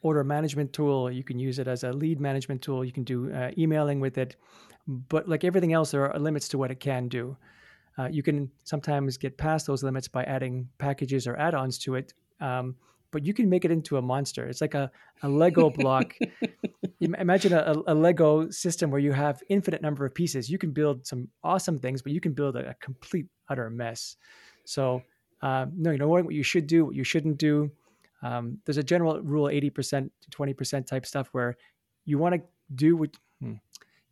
order 0.02 0.24
management 0.24 0.74
tool. 0.74 1.12
You 1.12 1.24
can 1.24 1.40
use 1.40 1.60
it 1.60 1.68
as 1.68 1.84
a 1.84 1.92
lead 1.92 2.20
management 2.20 2.62
tool. 2.62 2.84
You 2.84 2.92
can 2.92 3.04
do 3.04 3.32
uh, 3.32 3.52
emailing 3.58 4.00
with 4.00 4.18
it. 4.18 4.36
But 4.88 5.30
like 5.30 5.44
everything 5.44 5.74
else 5.74 5.92
there 5.92 6.12
are 6.12 6.20
limits 6.20 6.48
to 6.50 6.58
what 6.58 6.72
it 6.72 6.80
can 6.80 7.08
do 7.08 7.38
uh, 8.02 8.08
you 8.12 8.24
can 8.24 8.50
sometimes 8.64 9.18
get 9.18 9.38
past 9.38 9.68
those 9.68 9.84
limits 9.84 10.08
by 10.08 10.24
adding 10.24 10.68
packages 10.80 11.28
or 11.28 11.38
add-ons 11.38 11.78
to 11.78 11.96
it. 11.96 12.14
Um, 12.40 12.76
but 13.12 13.26
you 13.26 13.34
can 13.34 13.50
make 13.50 13.66
it 13.66 13.72
into 13.72 13.98
a 13.98 14.02
monster. 14.02 14.48
It's 14.48 14.62
like 14.62 14.74
a, 14.74 14.90
a 15.22 15.30
Lego 15.30 15.70
block. 15.70 16.16
Imagine 17.02 17.54
a, 17.54 17.76
a, 17.88 17.94
Lego 17.94 18.50
system 18.50 18.90
where 18.90 19.02
you 19.02 19.12
have 19.12 19.44
infinite 19.50 19.82
number 19.82 20.06
of 20.06 20.16
pieces. 20.16 20.50
You 20.50 20.58
can 20.58 20.72
build 20.72 21.06
some 21.06 21.28
awesome 21.44 21.78
things, 21.78 22.02
but 22.02 22.14
you 22.14 22.22
can 22.22 22.32
build 22.32 22.56
a, 22.56 22.70
a 22.70 22.74
complete 22.76 23.28
utter 23.50 23.70
mess. 23.70 24.16
So 24.64 25.04
um, 25.42 25.74
no, 25.76 25.92
you 25.92 25.98
know 25.98 26.08
what, 26.08 26.24
what 26.24 26.34
you 26.34 26.44
should 26.44 26.68
do, 26.68 26.86
what 26.86 26.96
you 26.96 27.04
shouldn't 27.04 27.38
do. 27.38 27.70
Um, 28.24 28.60
there's 28.66 28.78
a 28.78 28.84
general 28.84 29.22
rule, 29.22 29.48
80% 29.48 30.10
to 30.22 30.30
20% 30.30 30.88
type 30.88 31.06
stuff 31.06 31.28
where 31.34 31.58
you 32.06 32.18
want 32.18 32.36
to 32.36 32.42
do 32.74 32.96
what, 32.96 33.10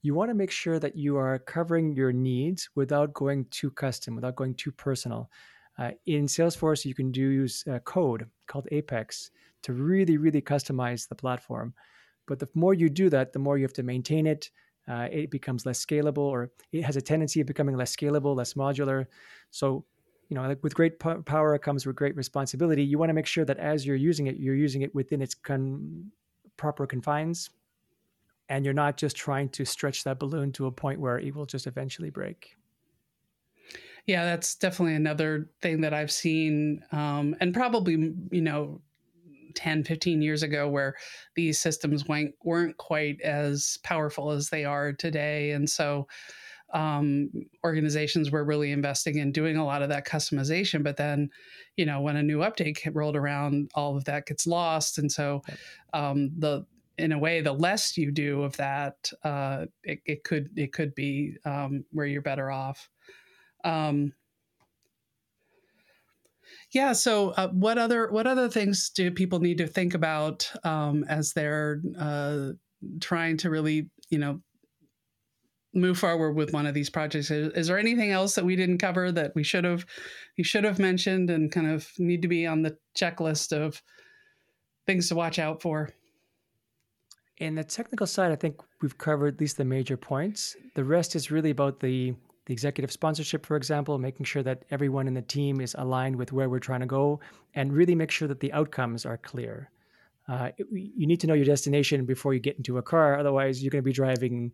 you 0.02 0.14
want 0.14 0.30
to 0.30 0.36
make 0.36 0.52
sure 0.52 0.80
that 0.80 0.96
you 0.96 1.18
are 1.18 1.40
covering 1.40 1.94
your 1.94 2.12
needs 2.12 2.70
without 2.76 3.14
going 3.14 3.46
too 3.52 3.72
custom, 3.72 4.16
without 4.16 4.36
going 4.36 4.56
too 4.56 4.72
personal. 4.72 5.30
Uh, 5.78 5.92
in 6.06 6.26
Salesforce, 6.26 6.86
you 6.86 6.94
can 6.94 7.12
do 7.12 7.22
use 7.22 7.64
a 7.68 7.80
code 7.80 8.28
called 8.48 8.68
Apex 8.72 9.32
to 9.64 9.74
really, 9.74 10.18
really 10.18 10.42
customize 10.42 11.08
the 11.08 11.16
platform. 11.16 11.74
But 12.28 12.40
the 12.40 12.50
more 12.54 12.74
you 12.74 12.90
do 12.90 13.10
that, 13.10 13.34
the 13.34 13.40
more 13.40 13.58
you 13.58 13.64
have 13.64 13.74
to 13.74 13.84
maintain 13.84 14.28
it. 14.28 14.50
Uh, 14.88 15.08
it 15.12 15.30
becomes 15.30 15.66
less 15.66 15.84
scalable, 15.86 16.18
or 16.18 16.52
it 16.72 16.84
has 16.84 16.96
a 16.96 17.02
tendency 17.02 17.42
of 17.42 17.48
becoming 17.48 17.78
less 17.78 17.96
scalable, 17.96 18.36
less 18.36 18.56
modular. 18.56 19.06
So, 19.52 19.86
you 20.30 20.36
know, 20.36 20.48
like 20.48 20.64
with 20.64 20.74
great 20.74 21.00
power 21.00 21.58
comes 21.60 21.86
with 21.86 21.96
great 21.96 22.16
responsibility. 22.16 22.84
You 22.84 22.98
want 22.98 23.10
to 23.10 23.14
make 23.14 23.28
sure 23.28 23.46
that 23.46 23.58
as 23.58 23.86
you're 23.86 23.96
using 23.96 24.28
it, 24.28 24.38
you're 24.38 24.56
using 24.56 24.82
it 24.82 24.94
within 24.96 25.22
its 25.22 25.36
con- 25.36 26.12
proper 26.58 26.88
confines 26.88 27.50
and 28.50 28.66
you're 28.66 28.74
not 28.74 28.98
just 28.98 29.16
trying 29.16 29.50
to 29.50 29.66
stretch 29.66 30.04
that 30.04 30.20
balloon 30.20 30.52
to 30.54 30.66
a 30.66 30.72
point 30.72 31.00
where 31.00 31.20
it 31.20 31.36
will 31.36 31.46
just 31.46 31.68
eventually 31.68 32.10
break. 32.10 32.56
Yeah, 34.08 34.26
that's 34.26 34.56
definitely 34.56 34.96
another 34.96 35.52
thing 35.62 35.82
that 35.82 35.94
I've 35.94 36.12
seen, 36.12 36.84
um, 36.92 37.36
and 37.40 37.54
probably, 37.54 38.16
you 38.32 38.42
know, 38.42 38.82
10, 39.54 39.84
15 39.84 40.22
years 40.22 40.42
ago, 40.42 40.68
where 40.68 40.96
these 41.36 41.60
systems 41.60 42.08
weren't, 42.08 42.34
weren't 42.44 42.78
quite 42.78 43.22
as 43.22 43.78
powerful 43.84 44.32
as 44.32 44.50
they 44.50 44.66
are 44.66 44.94
today. 44.94 45.52
And 45.52 45.70
so, 45.70 46.08
um, 46.74 47.30
organizations 47.64 48.32
were 48.32 48.44
really 48.44 48.72
investing 48.72 49.18
in 49.18 49.32
doing 49.32 49.58
a 49.58 49.66
lot 49.66 49.82
of 49.82 49.90
that 49.90 50.08
customization. 50.08 50.84
But 50.84 50.98
then, 50.98 51.30
you 51.78 51.86
know, 51.86 52.02
when 52.02 52.16
a 52.16 52.24
new 52.24 52.40
update 52.40 52.80
rolled 52.94 53.16
around, 53.16 53.72
all 53.76 53.98
of 53.98 54.06
that 54.06 54.28
gets 54.28 54.46
lost. 54.48 54.98
And 54.98 55.12
so, 55.12 55.42
um, 55.94 56.32
the 56.38 56.66
in 57.00 57.12
a 57.12 57.18
way, 57.18 57.42
the 57.42 57.54
less 57.54 57.98
you 57.98 58.12
do 58.12 58.44
of 58.44 58.58
that, 58.58 59.12
uh, 59.24 59.66
it, 59.84 60.00
it, 60.06 60.24
could 60.24 60.50
it 60.56 60.74
could 60.74 60.94
be 60.96 61.36
um, 61.46 61.86
where 61.92 62.06
you're 62.06 62.22
better 62.22 62.52
off. 62.52 62.90
Um, 63.64 64.14
yeah. 66.72 66.94
So, 66.94 67.30
uh, 67.32 67.50
what 67.50 67.78
other 67.78 68.12
what 68.12 68.28
other 68.28 68.50
things 68.50 68.90
do 68.90 69.12
people 69.12 69.40
need 69.40 69.58
to 69.58 69.68
think 69.68 69.94
about 69.94 70.52
um, 70.64 71.04
as 71.10 71.34
they're 71.34 71.82
uh, 71.98 72.50
trying 73.00 73.38
to 73.38 73.50
really, 73.50 73.90
you 74.10 74.20
know, 74.20 74.42
move 75.74 75.98
forward 75.98 76.34
with 76.34 76.54
one 76.54 76.66
of 76.66 76.74
these 76.74 76.90
projects? 76.90 77.32
Is, 77.32 77.54
is, 77.54 77.68
there 77.68 77.80
anything 77.80 78.12
else 78.12 78.36
that 78.36 78.46
we 78.46 78.56
didn't 78.56 78.78
cover 78.80 79.12
that 79.12 79.34
we 79.36 79.44
should 79.44 79.64
have 79.64 79.86
you 80.36 80.44
should 80.44 80.64
have 80.64 80.80
mentioned 80.80 81.30
and 81.30 81.52
kind 81.52 81.68
of 81.68 81.90
need 81.98 82.22
to 82.22 82.28
be 82.28 82.46
on 82.46 82.62
the 82.62 82.78
checklist 82.98 83.52
of 83.52 83.82
things 84.86 85.10
to 85.10 85.16
watch 85.16 85.40
out 85.40 85.62
for? 85.62 85.90
In 87.40 87.56
the 87.56 87.64
technical 87.64 88.06
side, 88.06 88.34
I 88.34 88.36
think 88.36 88.60
we've 88.82 88.98
covered 88.98 89.36
at 89.36 89.40
least 89.40 89.56
the 89.56 89.64
major 89.64 89.96
points. 89.96 90.58
The 90.76 90.84
rest 90.84 91.16
is 91.16 91.32
really 91.32 91.52
about 91.52 91.80
the 91.80 92.14
the 92.46 92.54
executive 92.54 92.92
sponsorship, 92.92 93.46
for 93.46 93.56
example, 93.56 94.00
making 94.00 94.26
sure 94.26 94.42
that 94.42 94.66
everyone 94.72 95.08
in 95.08 95.14
the 95.14 95.22
team 95.22 95.62
is 95.62 95.76
aligned 95.78 96.16
with 96.16 96.34
where 96.34 96.50
we're 96.50 96.60
trying 96.60 96.80
to 96.80 96.88
go, 96.88 97.20
and 97.54 97.72
really 97.72 97.94
make 97.94 98.10
sure 98.10 98.28
that 98.28 98.40
the 98.40 98.52
outcomes 98.54 99.06
are 99.06 99.18
clear. 99.18 99.70
Uh, 100.28 100.50
you 100.72 101.06
need 101.06 101.20
to 101.20 101.28
know 101.28 101.36
your 101.36 101.46
destination 101.46 102.06
before 102.06 102.34
you 102.34 102.40
get 102.40 102.58
into 102.58 102.80
a 102.80 102.82
car, 102.82 103.20
otherwise 103.20 103.62
you're 103.62 103.70
going 103.70 103.84
to 103.84 103.86
be 103.86 103.94
driving 103.94 104.52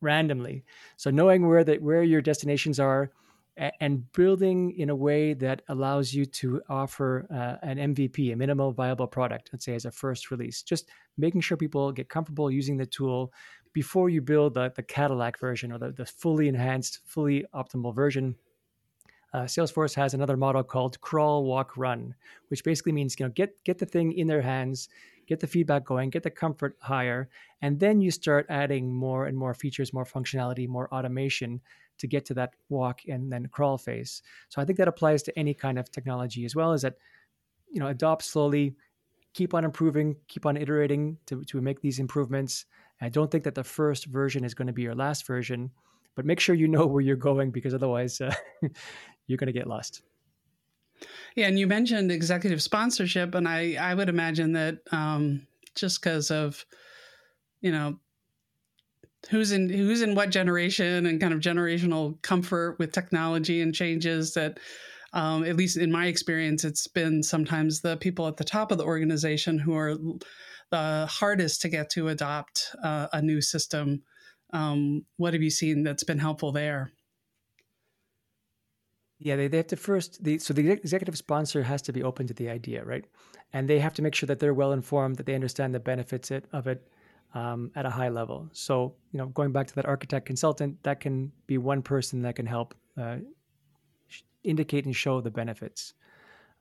randomly. 0.00 0.64
So 0.96 1.10
knowing 1.10 1.46
where 1.46 1.64
that 1.64 1.80
where 1.80 2.02
your 2.02 2.20
destinations 2.20 2.80
are 2.80 3.12
and 3.56 4.10
building 4.12 4.72
in 4.78 4.90
a 4.90 4.96
way 4.96 5.32
that 5.32 5.62
allows 5.68 6.12
you 6.12 6.26
to 6.26 6.60
offer 6.68 7.26
uh, 7.30 7.64
an 7.64 7.94
MVP, 7.94 8.32
a 8.32 8.36
minimal 8.36 8.72
viable 8.72 9.06
product, 9.06 9.50
let's 9.52 9.64
say 9.64 9.74
as 9.74 9.84
a 9.84 9.92
first 9.92 10.30
release. 10.30 10.62
Just 10.62 10.88
making 11.16 11.40
sure 11.40 11.56
people 11.56 11.92
get 11.92 12.08
comfortable 12.08 12.50
using 12.50 12.76
the 12.76 12.86
tool 12.86 13.32
before 13.72 14.08
you 14.08 14.20
build 14.20 14.54
the, 14.54 14.72
the 14.74 14.82
Cadillac 14.82 15.38
version 15.38 15.70
or 15.70 15.78
the, 15.78 15.92
the 15.92 16.06
fully 16.06 16.48
enhanced, 16.48 17.00
fully 17.04 17.44
optimal 17.54 17.94
version. 17.94 18.34
Uh, 19.32 19.42
Salesforce 19.42 19.94
has 19.94 20.14
another 20.14 20.36
model 20.36 20.62
called 20.62 21.00
crawl, 21.00 21.44
walk, 21.44 21.76
run, 21.76 22.14
which 22.48 22.62
basically 22.64 22.92
means 22.92 23.18
you 23.18 23.26
know 23.26 23.32
get 23.32 23.62
get 23.64 23.78
the 23.78 23.86
thing 23.86 24.12
in 24.12 24.28
their 24.28 24.42
hands, 24.42 24.88
get 25.26 25.40
the 25.40 25.46
feedback 25.46 25.84
going, 25.84 26.10
get 26.10 26.22
the 26.22 26.30
comfort 26.30 26.76
higher, 26.80 27.28
and 27.60 27.80
then 27.80 28.00
you 28.00 28.12
start 28.12 28.46
adding 28.48 28.94
more 28.94 29.26
and 29.26 29.36
more 29.36 29.52
features, 29.52 29.92
more 29.92 30.04
functionality, 30.04 30.68
more 30.68 30.92
automation 30.94 31.60
to 31.98 32.06
get 32.06 32.24
to 32.26 32.34
that 32.34 32.54
walk 32.68 33.00
and 33.08 33.32
then 33.32 33.48
crawl 33.48 33.78
phase. 33.78 34.22
So 34.48 34.60
I 34.60 34.64
think 34.64 34.78
that 34.78 34.88
applies 34.88 35.22
to 35.24 35.38
any 35.38 35.54
kind 35.54 35.78
of 35.78 35.90
technology 35.90 36.44
as 36.44 36.54
well 36.54 36.72
Is 36.72 36.82
that, 36.82 36.96
you 37.70 37.80
know, 37.80 37.88
adopt 37.88 38.24
slowly, 38.24 38.74
keep 39.32 39.54
on 39.54 39.64
improving, 39.64 40.16
keep 40.28 40.46
on 40.46 40.56
iterating 40.56 41.18
to, 41.26 41.42
to 41.44 41.60
make 41.60 41.80
these 41.80 41.98
improvements. 41.98 42.66
I 43.00 43.08
don't 43.08 43.30
think 43.30 43.44
that 43.44 43.54
the 43.54 43.64
first 43.64 44.06
version 44.06 44.44
is 44.44 44.54
going 44.54 44.66
to 44.66 44.72
be 44.72 44.82
your 44.82 44.94
last 44.94 45.26
version, 45.26 45.70
but 46.14 46.24
make 46.24 46.40
sure 46.40 46.54
you 46.54 46.68
know 46.68 46.86
where 46.92 47.02
you're 47.02 47.16
going 47.16 47.50
because 47.50 47.74
otherwise 47.74 48.20
uh, 48.20 48.34
you're 49.26 49.38
going 49.38 49.46
to 49.46 49.52
get 49.52 49.66
lost. 49.66 50.02
Yeah, 51.34 51.48
and 51.48 51.58
you 51.58 51.66
mentioned 51.66 52.12
executive 52.12 52.62
sponsorship, 52.62 53.34
and 53.34 53.48
I 53.48 53.74
I 53.74 53.94
would 53.94 54.08
imagine 54.08 54.52
that 54.52 54.78
um, 54.92 55.46
just 55.74 56.00
because 56.00 56.30
of 56.30 56.64
you 57.60 57.72
know 57.72 57.98
who's 59.30 59.52
in 59.52 59.68
who's 59.68 60.02
in 60.02 60.14
what 60.14 60.30
generation 60.30 61.06
and 61.06 61.20
kind 61.20 61.32
of 61.32 61.40
generational 61.40 62.20
comfort 62.22 62.78
with 62.78 62.92
technology 62.92 63.60
and 63.60 63.74
changes 63.74 64.34
that 64.34 64.58
um, 65.12 65.44
at 65.44 65.56
least 65.56 65.76
in 65.76 65.92
my 65.92 66.06
experience 66.06 66.64
it's 66.64 66.86
been 66.86 67.22
sometimes 67.22 67.80
the 67.80 67.96
people 67.96 68.26
at 68.26 68.36
the 68.36 68.44
top 68.44 68.72
of 68.72 68.78
the 68.78 68.84
organization 68.84 69.58
who 69.58 69.74
are 69.74 69.96
the 70.70 71.06
hardest 71.10 71.62
to 71.62 71.68
get 71.68 71.90
to 71.90 72.08
adopt 72.08 72.74
uh, 72.82 73.06
a 73.12 73.22
new 73.22 73.40
system. 73.40 74.02
Um, 74.52 75.04
what 75.16 75.32
have 75.32 75.42
you 75.42 75.50
seen 75.50 75.82
that's 75.82 76.04
been 76.04 76.18
helpful 76.18 76.52
there? 76.52 76.92
Yeah 79.18 79.36
they, 79.36 79.48
they 79.48 79.58
have 79.58 79.68
to 79.68 79.76
first 79.76 80.22
the, 80.22 80.38
so 80.38 80.52
the 80.52 80.70
executive 80.70 81.16
sponsor 81.16 81.62
has 81.62 81.80
to 81.82 81.92
be 81.92 82.02
open 82.02 82.26
to 82.26 82.34
the 82.34 82.50
idea 82.50 82.84
right? 82.84 83.04
And 83.52 83.70
they 83.70 83.78
have 83.78 83.94
to 83.94 84.02
make 84.02 84.14
sure 84.14 84.26
that 84.26 84.40
they're 84.40 84.54
well 84.54 84.72
informed 84.72 85.16
that 85.16 85.26
they 85.26 85.34
understand 85.34 85.74
the 85.74 85.80
benefits 85.80 86.32
it, 86.32 86.46
of 86.52 86.66
it 86.66 86.88
um, 87.34 87.70
at 87.74 87.84
a 87.84 87.90
high 87.90 88.08
level. 88.08 88.48
So, 88.52 88.94
you 89.12 89.18
know, 89.18 89.26
going 89.26 89.52
back 89.52 89.66
to 89.66 89.74
that 89.74 89.86
architect 89.86 90.26
consultant, 90.26 90.82
that 90.84 91.00
can 91.00 91.32
be 91.46 91.58
one 91.58 91.82
person 91.82 92.22
that 92.22 92.36
can 92.36 92.46
help 92.46 92.74
uh, 92.96 93.16
indicate 94.44 94.86
and 94.86 94.94
show 94.94 95.20
the 95.20 95.30
benefits. 95.30 95.94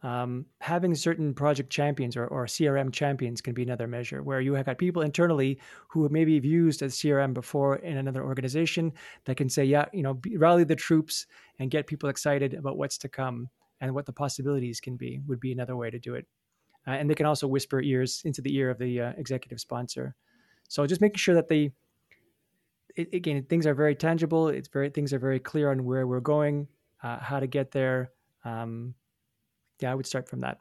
Um, 0.02 0.46
having 0.60 0.94
certain 0.96 1.34
project 1.34 1.70
champions 1.70 2.18
or, 2.18 2.28
or 2.28 2.46
CRM 2.46 2.92
champions 2.92 3.40
can 3.40 3.54
be 3.54 3.64
another 3.64 3.88
measure 3.88 4.22
where 4.22 4.42
you 4.42 4.54
have 4.54 4.66
got 4.66 4.78
people 4.78 5.02
internally 5.02 5.62
who 5.88 6.10
maybe 6.10 6.36
have 6.36 6.44
used 6.44 6.82
a 6.82 6.88
CRM 6.88 7.34
before 7.34 7.78
in 7.78 7.96
another 7.96 8.22
organization 8.22 8.92
that 9.24 9.38
can 9.38 9.48
say, 9.48 9.64
yeah, 9.64 9.86
you 9.94 10.04
know, 10.04 10.20
rally 10.36 10.66
the 10.66 10.76
troops 10.76 11.26
and 11.60 11.72
get 11.72 11.88
people 11.88 12.10
excited 12.10 12.54
about 12.54 12.78
what's 12.78 12.98
to 12.98 13.08
come 13.08 13.48
and 13.80 13.94
what 13.94 14.06
the 14.06 14.12
possibilities 14.12 14.82
can 14.82 14.98
be 14.98 15.22
would 15.26 15.40
be 15.40 15.54
another 15.54 15.78
way 15.78 15.90
to 15.90 16.00
do 16.00 16.16
it. 16.16 16.28
Uh, 16.86 16.92
and 16.92 17.10
they 17.10 17.16
can 17.16 17.26
also 17.26 17.48
whisper 17.48 17.80
ears 17.80 18.22
into 18.26 18.42
the 18.42 18.54
ear 18.54 18.70
of 18.70 18.80
the 18.80 19.00
uh, 19.00 19.14
executive 19.16 19.62
sponsor. 19.62 20.16
So 20.68 20.86
just 20.88 21.02
making 21.02 21.18
sure 21.18 21.36
that 21.36 21.48
they, 21.48 21.72
it, 22.96 23.14
again, 23.14 23.44
things 23.44 23.66
are 23.68 23.74
very 23.76 23.96
tangible. 23.96 24.48
It's 24.48 24.68
very 24.68 24.90
things 24.90 25.14
are 25.14 25.20
very 25.20 25.40
clear 25.40 25.72
on 25.72 25.86
where 25.86 26.08
we're 26.08 26.20
going, 26.20 26.68
uh, 27.02 27.20
how 27.20 27.40
to 27.40 27.48
get 27.48 27.72
there. 27.72 28.12
Um, 28.46 28.96
yeah, 29.80 29.92
I 29.92 29.96
would 29.96 30.08
start 30.08 30.28
from 30.30 30.42
that. 30.42 30.60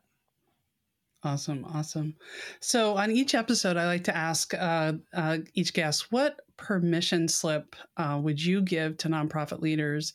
Awesome, 1.25 1.65
awesome. 1.73 2.17
So 2.59 2.97
on 2.97 3.12
each 3.12 3.37
episode, 3.37 3.77
I 3.77 3.87
like 3.87 4.05
to 4.05 4.17
ask 4.17 4.53
uh, 4.55 4.95
uh, 5.15 5.38
each 5.55 5.73
guest, 5.73 6.11
what 6.11 6.41
permission 6.57 7.29
slip 7.29 7.77
uh, 7.97 8.19
would 8.21 8.43
you 8.45 8.61
give 8.61 8.97
to 8.99 9.09
nonprofit 9.09 9.61
leaders, 9.61 10.15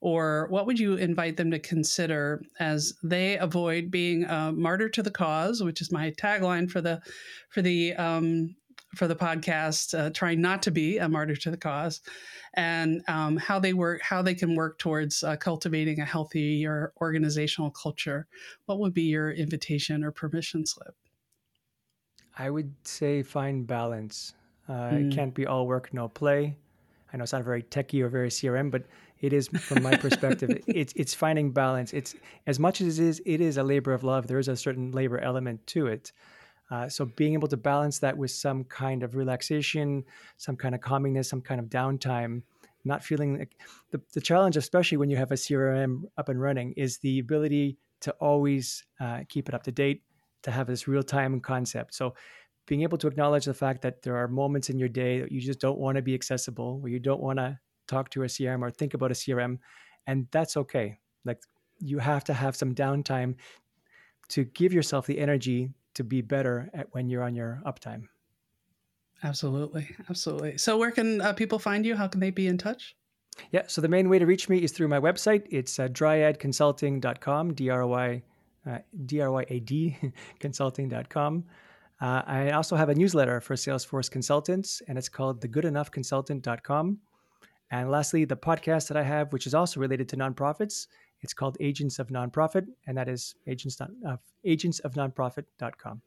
or 0.00 0.46
what 0.50 0.66
would 0.66 0.78
you 0.78 0.94
invite 0.94 1.36
them 1.36 1.50
to 1.50 1.58
consider 1.58 2.40
as 2.60 2.92
they 3.02 3.36
avoid 3.38 3.90
being 3.90 4.24
a 4.24 4.52
martyr 4.52 4.88
to 4.90 5.02
the 5.02 5.10
cause, 5.10 5.60
which 5.60 5.80
is 5.80 5.90
my 5.90 6.12
tagline 6.12 6.70
for 6.70 6.80
the 6.80 7.00
for 7.50 7.60
the 7.60 7.94
um, 7.94 8.54
for 8.96 9.06
the 9.06 9.16
podcast, 9.16 9.98
uh, 9.98 10.10
trying 10.10 10.40
not 10.40 10.62
to 10.62 10.70
be 10.70 10.98
a 10.98 11.08
martyr 11.08 11.36
to 11.36 11.50
the 11.50 11.56
cause, 11.56 12.00
and 12.54 13.02
um, 13.08 13.36
how 13.36 13.58
they 13.58 13.72
work, 13.72 14.00
how 14.02 14.22
they 14.22 14.34
can 14.34 14.54
work 14.54 14.78
towards 14.78 15.22
uh, 15.22 15.36
cultivating 15.36 16.00
a 16.00 16.04
healthier 16.04 16.92
organizational 17.00 17.70
culture. 17.70 18.26
What 18.66 18.78
would 18.78 18.94
be 18.94 19.02
your 19.02 19.32
invitation 19.32 20.04
or 20.04 20.10
permission 20.10 20.66
slip? 20.66 20.94
I 22.36 22.50
would 22.50 22.72
say 22.86 23.22
find 23.22 23.66
balance. 23.66 24.34
Uh, 24.68 24.72
mm. 24.72 25.12
It 25.12 25.14
can't 25.14 25.34
be 25.34 25.46
all 25.46 25.66
work, 25.66 25.92
no 25.92 26.08
play. 26.08 26.56
I 27.12 27.16
know 27.16 27.22
it's 27.22 27.32
not 27.32 27.44
very 27.44 27.62
techy 27.62 28.02
or 28.02 28.08
very 28.08 28.28
CRM, 28.28 28.70
but 28.70 28.84
it 29.20 29.32
is 29.32 29.48
from 29.48 29.82
my 29.82 29.96
perspective. 29.96 30.50
it's 30.66 30.92
it's 30.96 31.14
finding 31.14 31.52
balance. 31.52 31.92
It's 31.92 32.16
as 32.46 32.58
much 32.58 32.80
as 32.80 32.98
it 32.98 33.04
is, 33.04 33.22
it 33.24 33.40
is 33.40 33.56
a 33.56 33.62
labor 33.62 33.92
of 33.92 34.02
love. 34.02 34.26
There 34.26 34.38
is 34.38 34.48
a 34.48 34.56
certain 34.56 34.90
labor 34.90 35.18
element 35.18 35.64
to 35.68 35.86
it. 35.86 36.12
Uh, 36.70 36.88
so 36.88 37.04
being 37.04 37.34
able 37.34 37.48
to 37.48 37.56
balance 37.56 37.98
that 37.98 38.16
with 38.16 38.30
some 38.30 38.64
kind 38.64 39.02
of 39.02 39.14
relaxation, 39.16 40.04
some 40.36 40.56
kind 40.56 40.74
of 40.74 40.80
calmingness, 40.80 41.26
some 41.26 41.40
kind 41.40 41.60
of 41.60 41.66
downtime, 41.66 42.42
not 42.84 43.04
feeling 43.04 43.38
like 43.38 43.56
the, 43.90 44.00
the 44.12 44.20
challenge, 44.20 44.56
especially 44.56 44.96
when 44.96 45.10
you 45.10 45.16
have 45.16 45.30
a 45.30 45.36
CRM 45.36 46.02
up 46.16 46.28
and 46.28 46.40
running, 46.40 46.72
is 46.72 46.98
the 46.98 47.18
ability 47.18 47.78
to 48.00 48.12
always 48.12 48.84
uh, 49.00 49.20
keep 49.28 49.48
it 49.48 49.54
up 49.54 49.62
to 49.62 49.72
date, 49.72 50.02
to 50.42 50.50
have 50.50 50.66
this 50.66 50.88
real 50.88 51.02
time 51.02 51.40
concept. 51.40 51.94
So 51.94 52.14
being 52.66 52.82
able 52.82 52.98
to 52.98 53.06
acknowledge 53.06 53.44
the 53.44 53.54
fact 53.54 53.82
that 53.82 54.02
there 54.02 54.16
are 54.16 54.28
moments 54.28 54.70
in 54.70 54.78
your 54.78 54.88
day 54.88 55.20
that 55.20 55.32
you 55.32 55.40
just 55.40 55.60
don't 55.60 55.78
want 55.78 55.96
to 55.96 56.02
be 56.02 56.14
accessible, 56.14 56.80
where 56.80 56.90
you 56.90 56.98
don't 56.98 57.20
want 57.20 57.38
to 57.38 57.58
talk 57.86 58.10
to 58.10 58.22
a 58.22 58.26
CRM 58.26 58.62
or 58.62 58.70
think 58.70 58.94
about 58.94 59.10
a 59.10 59.14
CRM, 59.14 59.58
and 60.06 60.26
that's 60.30 60.56
okay. 60.56 60.98
Like 61.24 61.40
you 61.78 61.98
have 61.98 62.24
to 62.24 62.34
have 62.34 62.56
some 62.56 62.74
downtime 62.74 63.34
to 64.28 64.44
give 64.44 64.72
yourself 64.72 65.06
the 65.06 65.18
energy 65.18 65.70
to 65.94 66.04
be 66.04 66.20
better 66.20 66.70
at 66.74 66.88
when 66.92 67.08
you're 67.08 67.22
on 67.22 67.34
your 67.34 67.62
uptime. 67.66 68.08
Absolutely. 69.22 69.88
Absolutely. 70.10 70.58
So, 70.58 70.76
where 70.76 70.90
can 70.90 71.20
uh, 71.20 71.32
people 71.32 71.58
find 71.58 71.86
you? 71.86 71.96
How 71.96 72.08
can 72.08 72.20
they 72.20 72.30
be 72.30 72.46
in 72.46 72.58
touch? 72.58 72.94
Yeah. 73.52 73.62
So, 73.66 73.80
the 73.80 73.88
main 73.88 74.08
way 74.08 74.18
to 74.18 74.26
reach 74.26 74.48
me 74.48 74.58
is 74.58 74.72
through 74.72 74.88
my 74.88 75.00
website. 75.00 75.46
It's 75.50 75.78
uh, 75.78 75.88
dryadconsulting.com, 75.88 77.54
D 77.54 77.70
R 77.70 77.86
Y 77.86 78.22
uh, 78.66 78.78
D 79.06 79.20
R 79.20 79.30
Y 79.30 79.44
A 79.48 79.60
D 79.60 79.96
consulting.com. 80.40 81.44
Uh, 82.00 82.22
I 82.26 82.50
also 82.50 82.76
have 82.76 82.88
a 82.88 82.94
newsletter 82.94 83.40
for 83.40 83.54
Salesforce 83.54 84.10
consultants, 84.10 84.82
and 84.88 84.98
it's 84.98 85.08
called 85.08 85.40
thegoodenoughconsultant.com. 85.40 86.98
And 87.70 87.90
lastly, 87.90 88.24
the 88.24 88.36
podcast 88.36 88.88
that 88.88 88.96
I 88.96 89.02
have, 89.02 89.32
which 89.32 89.46
is 89.46 89.54
also 89.54 89.80
related 89.80 90.08
to 90.10 90.16
nonprofits, 90.16 90.86
it's 91.24 91.34
called 91.34 91.56
Agents 91.58 91.98
of 91.98 92.08
Nonprofit, 92.08 92.66
and 92.86 92.96
that 92.96 93.08
is 93.08 93.34
agents 93.46 93.80
of, 93.80 93.88
uh, 94.06 94.16
agentsofnonprofit.com. 94.46 96.02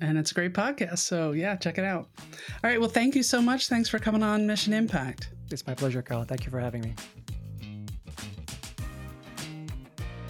And 0.00 0.16
it's 0.16 0.30
a 0.30 0.34
great 0.34 0.54
podcast. 0.54 1.00
So, 1.00 1.32
yeah, 1.32 1.56
check 1.56 1.76
it 1.76 1.84
out. 1.84 2.08
All 2.18 2.70
right. 2.70 2.80
Well, 2.80 2.88
thank 2.88 3.14
you 3.14 3.22
so 3.22 3.42
much. 3.42 3.68
Thanks 3.68 3.88
for 3.88 3.98
coming 3.98 4.22
on 4.22 4.46
Mission 4.46 4.72
Impact. 4.72 5.30
It's 5.50 5.66
my 5.66 5.74
pleasure, 5.74 6.00
Carl. 6.00 6.24
Thank 6.24 6.44
you 6.44 6.50
for 6.50 6.60
having 6.60 6.80
me. 6.80 6.94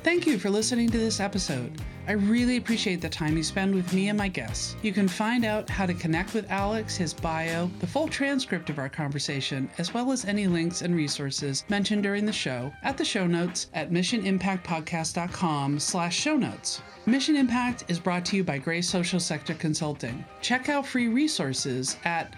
Thank 0.03 0.27
you 0.27 0.39
for 0.39 0.51
listening 0.51 0.89
to 0.91 0.99
this 0.99 1.21
episode. 1.21 1.81
I 2.11 2.15
really 2.15 2.57
appreciate 2.57 3.01
the 3.01 3.09
time 3.09 3.37
you 3.37 3.45
spend 3.45 3.73
with 3.73 3.93
me 3.93 4.09
and 4.09 4.19
my 4.19 4.27
guests. 4.27 4.75
You 4.83 4.93
can 4.93 5.07
find 5.07 5.45
out 5.45 5.71
how 5.71 5.87
to 5.87 5.95
connect 5.95 6.35
with 6.35 6.51
Alex, 6.51 6.97
his 6.97 7.15
bio, 7.15 7.71
the 7.79 7.87
full 7.87 8.09
transcript 8.09 8.69
of 8.69 8.81
our 8.81 8.89
conversation, 8.89 9.71
as 9.79 9.95
well 9.95 10.11
as 10.11 10.25
any 10.25 10.49
links 10.49 10.83
and 10.83 10.93
resources 10.97 11.63
mentioned 11.69 12.03
during 12.03 12.27
the 12.27 12.33
show 12.33 12.73
at 12.83 12.99
the 12.99 13.05
show 13.05 13.29
notes 13.29 13.69
at 13.75 13.93
missionimpactpodcast.com 13.93 15.79
slash 15.79 16.19
show 16.19 16.37
notes. 16.37 16.83
Mission 17.07 17.37
Impact 17.37 17.85
is 17.87 18.01
brought 18.01 18.25
to 18.25 18.37
you 18.37 18.43
by 18.43 18.59
Grace 18.59 18.89
Social 18.89 19.21
Sector 19.21 19.55
Consulting. 19.55 20.25
Check 20.41 20.69
out 20.69 20.85
free 20.85 21.07
resources 21.07 21.97
at 22.05 22.35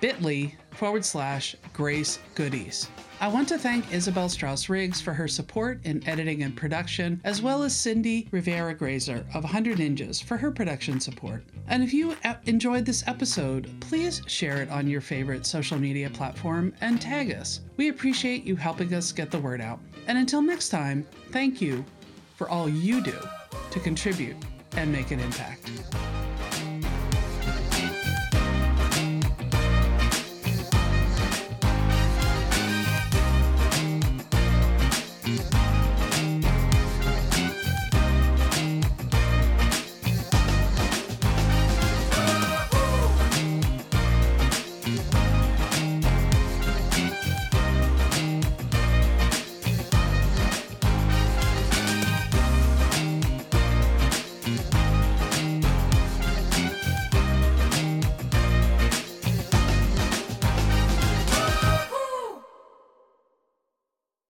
bit.ly 0.00 0.56
forward 0.74 1.04
slash 1.04 1.56
grace 1.72 2.18
goodies. 2.34 2.88
I 3.20 3.28
want 3.28 3.48
to 3.48 3.58
thank 3.58 3.92
Isabel 3.92 4.28
Strauss 4.28 4.68
Riggs 4.68 5.00
for 5.00 5.14
her 5.14 5.28
support 5.28 5.80
in 5.84 6.06
editing 6.06 6.42
and 6.42 6.54
production, 6.54 7.20
as 7.24 7.40
well 7.40 7.62
as 7.62 7.74
Cindy 7.74 8.28
Rivera 8.32 8.74
Grazer 8.74 9.24
of 9.32 9.44
100 9.44 9.78
Ninjas 9.78 10.22
for 10.22 10.36
her 10.36 10.50
production 10.50 11.00
support. 11.00 11.44
And 11.68 11.82
if 11.82 11.94
you 11.94 12.16
uh, 12.24 12.34
enjoyed 12.44 12.84
this 12.84 13.06
episode, 13.06 13.70
please 13.80 14.20
share 14.26 14.62
it 14.62 14.68
on 14.68 14.88
your 14.88 15.00
favorite 15.00 15.46
social 15.46 15.78
media 15.78 16.10
platform 16.10 16.74
and 16.80 17.00
tag 17.00 17.32
us. 17.32 17.60
We 17.76 17.88
appreciate 17.88 18.44
you 18.44 18.56
helping 18.56 18.92
us 18.92 19.12
get 19.12 19.30
the 19.30 19.38
word 19.38 19.60
out. 19.60 19.80
And 20.06 20.18
until 20.18 20.42
next 20.42 20.68
time, 20.68 21.06
thank 21.30 21.60
you 21.60 21.84
for 22.36 22.48
all 22.48 22.68
you 22.68 23.02
do 23.02 23.18
to 23.70 23.80
contribute 23.80 24.36
and 24.76 24.90
make 24.90 25.12
an 25.12 25.20
impact. 25.20 25.70